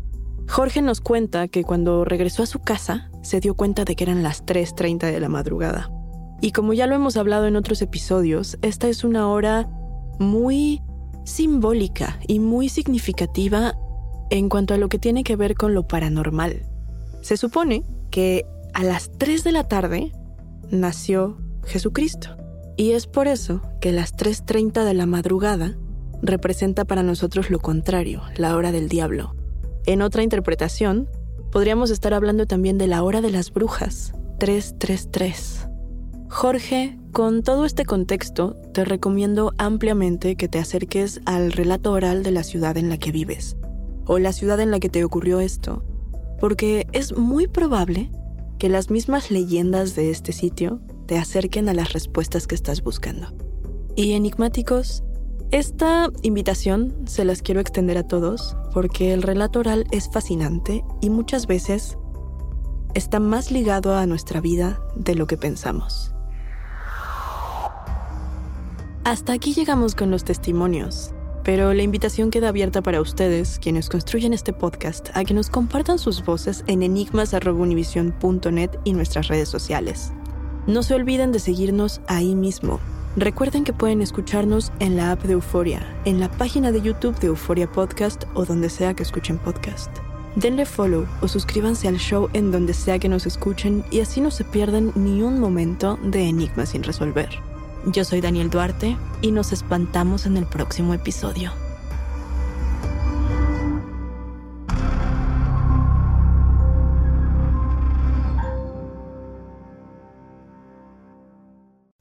Jorge 0.47 0.81
nos 0.81 1.01
cuenta 1.01 1.47
que 1.47 1.63
cuando 1.63 2.05
regresó 2.05 2.43
a 2.43 2.47
su 2.47 2.59
casa 2.59 3.11
se 3.21 3.39
dio 3.39 3.53
cuenta 3.53 3.85
de 3.85 3.95
que 3.95 4.03
eran 4.03 4.23
las 4.23 4.45
3.30 4.45 5.11
de 5.11 5.19
la 5.19 5.29
madrugada. 5.29 5.91
Y 6.41 6.51
como 6.51 6.73
ya 6.73 6.87
lo 6.87 6.95
hemos 6.95 7.17
hablado 7.17 7.47
en 7.47 7.55
otros 7.55 7.81
episodios, 7.81 8.57
esta 8.61 8.87
es 8.87 9.03
una 9.03 9.27
hora 9.29 9.69
muy 10.19 10.81
simbólica 11.25 12.19
y 12.27 12.39
muy 12.39 12.69
significativa 12.69 13.75
en 14.29 14.49
cuanto 14.49 14.73
a 14.73 14.77
lo 14.77 14.89
que 14.89 14.99
tiene 14.99 15.23
que 15.23 15.35
ver 15.35 15.55
con 15.55 15.73
lo 15.73 15.87
paranormal. 15.87 16.63
Se 17.21 17.35
supone 17.35 17.83
que 18.09 18.45
a 18.73 18.83
las 18.83 19.11
3 19.17 19.43
de 19.43 19.51
la 19.51 19.67
tarde 19.67 20.11
nació 20.69 21.37
Jesucristo. 21.65 22.37
Y 22.77 22.91
es 22.91 23.07
por 23.07 23.27
eso 23.27 23.61
que 23.81 23.91
las 23.91 24.15
3.30 24.15 24.85
de 24.85 24.93
la 24.93 25.05
madrugada 25.05 25.77
representa 26.21 26.85
para 26.85 27.03
nosotros 27.03 27.49
lo 27.49 27.59
contrario, 27.59 28.21
la 28.37 28.55
hora 28.55 28.71
del 28.71 28.87
diablo. 28.87 29.35
En 29.85 30.01
otra 30.01 30.23
interpretación, 30.23 31.09
podríamos 31.51 31.91
estar 31.91 32.13
hablando 32.13 32.45
también 32.45 32.77
de 32.77 32.87
la 32.87 33.03
hora 33.03 33.21
de 33.21 33.31
las 33.31 33.51
brujas, 33.51 34.13
333. 34.39 35.67
Jorge, 36.29 36.97
con 37.11 37.41
todo 37.41 37.65
este 37.65 37.85
contexto, 37.85 38.55
te 38.73 38.85
recomiendo 38.85 39.51
ampliamente 39.57 40.35
que 40.35 40.47
te 40.47 40.59
acerques 40.59 41.21
al 41.25 41.51
relato 41.51 41.91
oral 41.91 42.23
de 42.23 42.31
la 42.31 42.43
ciudad 42.43 42.77
en 42.77 42.87
la 42.87 42.97
que 42.97 43.11
vives, 43.11 43.57
o 44.05 44.19
la 44.19 44.31
ciudad 44.31 44.59
en 44.59 44.71
la 44.71 44.79
que 44.79 44.89
te 44.89 45.03
ocurrió 45.03 45.39
esto, 45.39 45.83
porque 46.39 46.87
es 46.93 47.17
muy 47.17 47.47
probable 47.47 48.11
que 48.59 48.69
las 48.69 48.91
mismas 48.91 49.31
leyendas 49.31 49.95
de 49.95 50.11
este 50.11 50.33
sitio 50.33 50.81
te 51.07 51.17
acerquen 51.17 51.69
a 51.69 51.73
las 51.73 51.93
respuestas 51.93 52.45
que 52.45 52.55
estás 52.55 52.83
buscando. 52.83 53.33
Y 53.95 54.11
enigmáticos, 54.11 55.03
esta 55.51 56.11
invitación 56.21 56.93
se 57.07 57.25
las 57.25 57.41
quiero 57.41 57.61
extender 57.61 57.97
a 57.97 58.07
todos 58.07 58.55
porque 58.71 59.13
el 59.13 59.23
relato 59.23 59.61
oral 59.61 59.87
es 59.91 60.09
fascinante 60.11 60.83
y 61.01 61.09
muchas 61.09 61.47
veces 61.47 61.97
está 62.93 63.19
más 63.19 63.49
ligado 63.49 63.95
a 63.95 64.05
nuestra 64.05 64.41
vida 64.41 64.79
de 64.95 65.15
lo 65.15 65.25
que 65.25 65.37
pensamos. 65.37 66.13
Hasta 69.05 69.33
aquí 69.33 69.53
llegamos 69.53 69.95
con 69.95 70.11
los 70.11 70.23
testimonios, 70.23 71.13
pero 71.43 71.73
la 71.73 71.83
invitación 71.83 72.31
queda 72.31 72.49
abierta 72.49 72.81
para 72.81 73.01
ustedes, 73.01 73.59
quienes 73.61 73.89
construyen 73.89 74.33
este 74.33 74.53
podcast, 74.53 75.09
a 75.13 75.23
que 75.23 75.33
nos 75.33 75.49
compartan 75.49 75.99
sus 75.99 76.23
voces 76.23 76.63
en 76.67 76.83
enigmas.univision.net 76.83 78.71
y 78.83 78.93
nuestras 78.93 79.27
redes 79.27 79.49
sociales. 79.49 80.11
No 80.67 80.83
se 80.83 80.93
olviden 80.93 81.31
de 81.31 81.39
seguirnos 81.39 82.01
ahí 82.07 82.35
mismo. 82.35 82.79
Recuerden 83.15 83.63
que 83.63 83.73
pueden 83.73 84.01
escucharnos 84.01 84.71
en 84.79 84.95
la 84.95 85.11
app 85.11 85.23
de 85.23 85.33
Euforia, 85.33 85.81
en 86.05 86.19
la 86.19 86.29
página 86.29 86.71
de 86.71 86.81
YouTube 86.81 87.17
de 87.19 87.27
Euforia 87.27 87.71
Podcast 87.71 88.25
o 88.35 88.45
donde 88.45 88.69
sea 88.69 88.93
que 88.93 89.03
escuchen 89.03 89.39
podcast. 89.39 89.89
Denle 90.35 90.65
follow 90.65 91.07
o 91.21 91.27
suscríbanse 91.27 91.87
al 91.87 91.97
show 91.97 92.29
en 92.33 92.51
donde 92.51 92.73
sea 92.73 92.99
que 92.99 93.09
nos 93.09 93.25
escuchen 93.25 93.83
y 93.89 94.01
así 94.01 94.21
no 94.21 94.29
se 94.29 94.43
pierdan 94.43 94.91
ni 94.95 95.23
un 95.23 95.39
momento 95.39 95.97
de 96.03 96.29
enigmas 96.29 96.69
sin 96.69 96.83
resolver. 96.83 97.48
Yo 97.85 98.03
soy 98.03 98.21
Daniel 98.21 98.49
Duarte 98.49 98.97
y 99.21 99.31
nos 99.31 99.51
espantamos 99.51 100.25
en 100.25 100.37
el 100.37 100.45
próximo 100.45 100.93
episodio. 100.93 101.51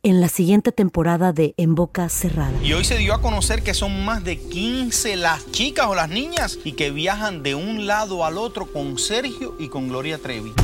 en 0.08 0.22
la 0.22 0.28
siguiente 0.30 0.72
temporada 0.72 1.34
de 1.34 1.52
En 1.58 1.74
Boca 1.74 2.08
Cerrada. 2.08 2.54
Y 2.62 2.72
hoy 2.72 2.82
se 2.82 2.96
dio 2.96 3.12
a 3.12 3.20
conocer 3.20 3.62
que 3.62 3.74
son 3.74 4.06
más 4.06 4.24
de 4.24 4.38
15 4.38 5.16
las 5.16 5.50
chicas 5.52 5.86
o 5.86 5.94
las 5.94 6.08
niñas 6.08 6.58
y 6.64 6.72
que 6.72 6.90
viajan 6.90 7.42
de 7.42 7.54
un 7.54 7.86
lado 7.86 8.24
al 8.24 8.38
otro 8.38 8.72
con 8.72 8.98
Sergio 8.98 9.54
y 9.58 9.68
con 9.68 9.88
Gloria 9.88 10.16
Trevi. 10.16 10.54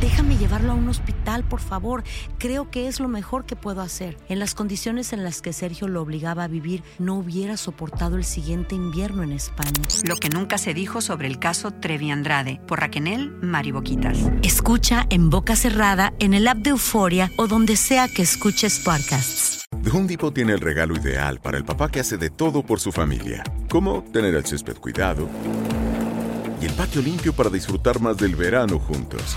Déjame 0.00 0.38
llevarlo 0.38 0.72
a 0.72 0.74
un 0.74 0.88
hospital, 0.88 1.13
por 1.48 1.60
favor. 1.60 2.04
Creo 2.38 2.70
que 2.70 2.86
es 2.86 3.00
lo 3.00 3.08
mejor 3.08 3.46
que 3.46 3.56
puedo 3.56 3.80
hacer. 3.80 4.16
En 4.28 4.38
las 4.38 4.54
condiciones 4.54 5.12
en 5.12 5.24
las 5.24 5.40
que 5.40 5.52
Sergio 5.52 5.88
lo 5.88 6.02
obligaba 6.02 6.44
a 6.44 6.48
vivir, 6.48 6.82
no 6.98 7.14
hubiera 7.14 7.56
soportado 7.56 8.16
el 8.16 8.24
siguiente 8.24 8.74
invierno 8.74 9.22
en 9.22 9.32
España. 9.32 9.72
Lo 10.06 10.16
que 10.16 10.28
nunca 10.28 10.58
se 10.58 10.74
dijo 10.74 11.00
sobre 11.00 11.26
el 11.26 11.38
caso 11.38 11.70
Trevi 11.70 12.10
Andrade, 12.10 12.60
por 12.66 12.80
Raquel 12.80 13.30
Mariboquitas. 13.40 14.18
Escucha 14.42 15.06
en 15.10 15.30
boca 15.30 15.56
cerrada, 15.56 16.12
en 16.18 16.34
el 16.34 16.46
app 16.46 16.58
de 16.58 16.70
Euforia 16.70 17.30
o 17.36 17.46
donde 17.46 17.76
sea 17.76 18.06
que 18.08 18.22
escuches 18.22 18.78
podcasts. 18.80 19.64
The 19.82 19.90
Home 19.90 20.06
Depot 20.06 20.32
tiene 20.32 20.52
el 20.52 20.60
regalo 20.60 20.94
ideal 20.96 21.40
para 21.40 21.58
el 21.58 21.64
papá 21.64 21.90
que 21.90 22.00
hace 22.00 22.16
de 22.16 22.30
todo 22.30 22.64
por 22.64 22.80
su 22.80 22.92
familia, 22.92 23.42
como 23.68 24.02
tener 24.12 24.34
el 24.34 24.46
césped 24.46 24.76
cuidado 24.76 25.28
y 26.60 26.66
el 26.66 26.72
patio 26.72 27.02
limpio 27.02 27.32
para 27.32 27.50
disfrutar 27.50 28.00
más 28.00 28.16
del 28.16 28.36
verano 28.36 28.78
juntos. 28.78 29.36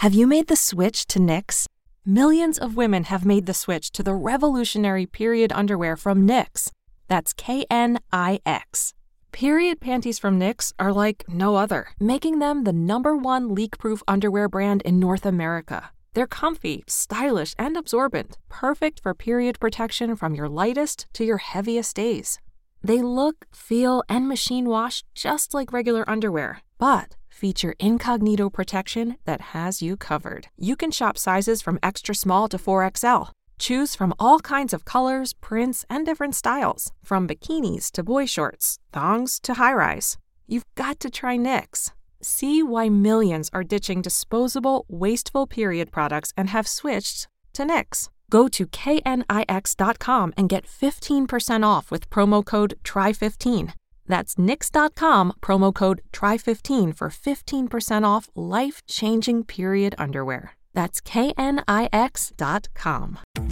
Have 0.00 0.14
you 0.14 0.26
made 0.26 0.46
the 0.46 0.56
switch 0.56 1.06
to 1.08 1.18
NYX? 1.18 1.66
Millions 2.06 2.56
of 2.56 2.74
women 2.74 3.04
have 3.04 3.26
made 3.26 3.44
the 3.44 3.52
switch 3.52 3.90
to 3.90 4.02
the 4.02 4.14
revolutionary 4.14 5.04
period 5.04 5.52
underwear 5.52 5.94
from 5.94 6.26
NYX. 6.26 6.70
That's 7.08 7.34
K 7.34 7.66
N 7.68 8.00
I 8.10 8.40
X. 8.46 8.94
Period 9.30 9.78
panties 9.78 10.18
from 10.18 10.40
NYX 10.40 10.72
are 10.78 10.90
like 10.90 11.26
no 11.28 11.56
other, 11.56 11.88
making 12.00 12.38
them 12.38 12.64
the 12.64 12.72
number 12.72 13.14
one 13.14 13.54
leak 13.54 13.76
proof 13.76 14.02
underwear 14.08 14.48
brand 14.48 14.80
in 14.86 14.98
North 14.98 15.26
America. 15.26 15.90
They're 16.14 16.26
comfy, 16.26 16.82
stylish, 16.86 17.54
and 17.58 17.76
absorbent, 17.76 18.38
perfect 18.48 19.00
for 19.02 19.12
period 19.12 19.60
protection 19.60 20.16
from 20.16 20.34
your 20.34 20.48
lightest 20.48 21.08
to 21.12 21.26
your 21.26 21.36
heaviest 21.36 21.94
days. 21.94 22.38
They 22.82 23.02
look, 23.02 23.46
feel, 23.54 24.02
and 24.08 24.26
machine 24.26 24.66
wash 24.66 25.04
just 25.14 25.52
like 25.52 25.74
regular 25.74 26.08
underwear, 26.08 26.62
but 26.78 27.16
feature 27.40 27.74
incognito 27.78 28.50
protection 28.50 29.16
that 29.24 29.40
has 29.40 29.80
you 29.80 29.96
covered. 29.96 30.48
You 30.56 30.76
can 30.76 30.90
shop 30.90 31.16
sizes 31.16 31.62
from 31.62 31.78
extra 31.82 32.14
small 32.14 32.48
to 32.48 32.58
4XL. 32.58 33.30
Choose 33.58 33.94
from 33.94 34.12
all 34.18 34.40
kinds 34.40 34.74
of 34.74 34.84
colors, 34.84 35.32
prints, 35.34 35.84
and 35.88 36.04
different 36.04 36.34
styles, 36.34 36.92
from 37.02 37.26
bikinis 37.26 37.90
to 37.92 38.02
boy 38.02 38.26
shorts, 38.26 38.78
thongs 38.92 39.40
to 39.40 39.54
high 39.54 39.72
rise. 39.72 40.18
You've 40.46 40.66
got 40.74 41.00
to 41.00 41.10
try 41.10 41.36
NYX. 41.38 41.92
See 42.22 42.62
why 42.62 42.88
millions 42.90 43.48
are 43.52 43.64
ditching 43.64 44.02
disposable, 44.02 44.84
wasteful 44.88 45.46
period 45.46 45.90
products 45.90 46.32
and 46.36 46.50
have 46.50 46.68
switched 46.68 47.28
to 47.54 47.62
NYX. 47.64 48.08
Go 48.30 48.48
to 48.48 48.66
knix.com 48.66 50.32
and 50.36 50.48
get 50.48 50.66
15% 50.66 51.66
off 51.66 51.90
with 51.90 52.10
promo 52.10 52.44
code 52.44 52.74
TRY15. 52.84 53.72
That's 54.10 54.36
nix.com, 54.36 55.34
promo 55.40 55.72
code 55.72 56.02
TRY15 56.12 56.94
for 56.96 57.08
15% 57.08 58.04
off 58.04 58.28
life 58.34 58.82
changing 58.86 59.44
period 59.44 59.94
underwear. 59.98 60.56
That's 60.74 61.00
knix.com. 61.00 61.60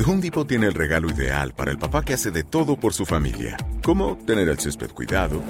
Home 0.07 0.21
Depot 0.21 0.47
tiene 0.47 0.66
el 0.66 0.75
regalo 0.75 1.09
ideal 1.11 1.55
para 1.55 1.71
el 1.71 1.79
papá 1.79 2.05
que 2.05 2.14
hace 2.14 2.31
de 2.31 2.44
todo 2.44 2.77
por 2.77 2.92
su 2.92 3.07
familia, 3.07 3.57
como 3.83 4.16
tener 4.18 4.49
el 4.49 4.59
césped 4.59 4.90
cuidado 4.90 5.42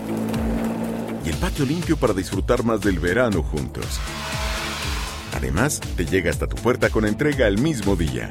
y 1.24 1.30
el 1.30 1.36
patio 1.36 1.64
limpio 1.66 1.96
para 1.96 2.14
disfrutar 2.14 2.64
más 2.64 2.80
del 2.80 2.98
verano 3.00 3.42
juntos. 3.42 3.98
Además, 5.34 5.80
te 5.96 6.04
llega 6.04 6.30
hasta 6.30 6.46
tu 6.46 6.56
puerta 6.56 6.90
con 6.90 7.06
entrega 7.06 7.46
el 7.46 7.58
mismo 7.58 7.96
día. 7.96 8.30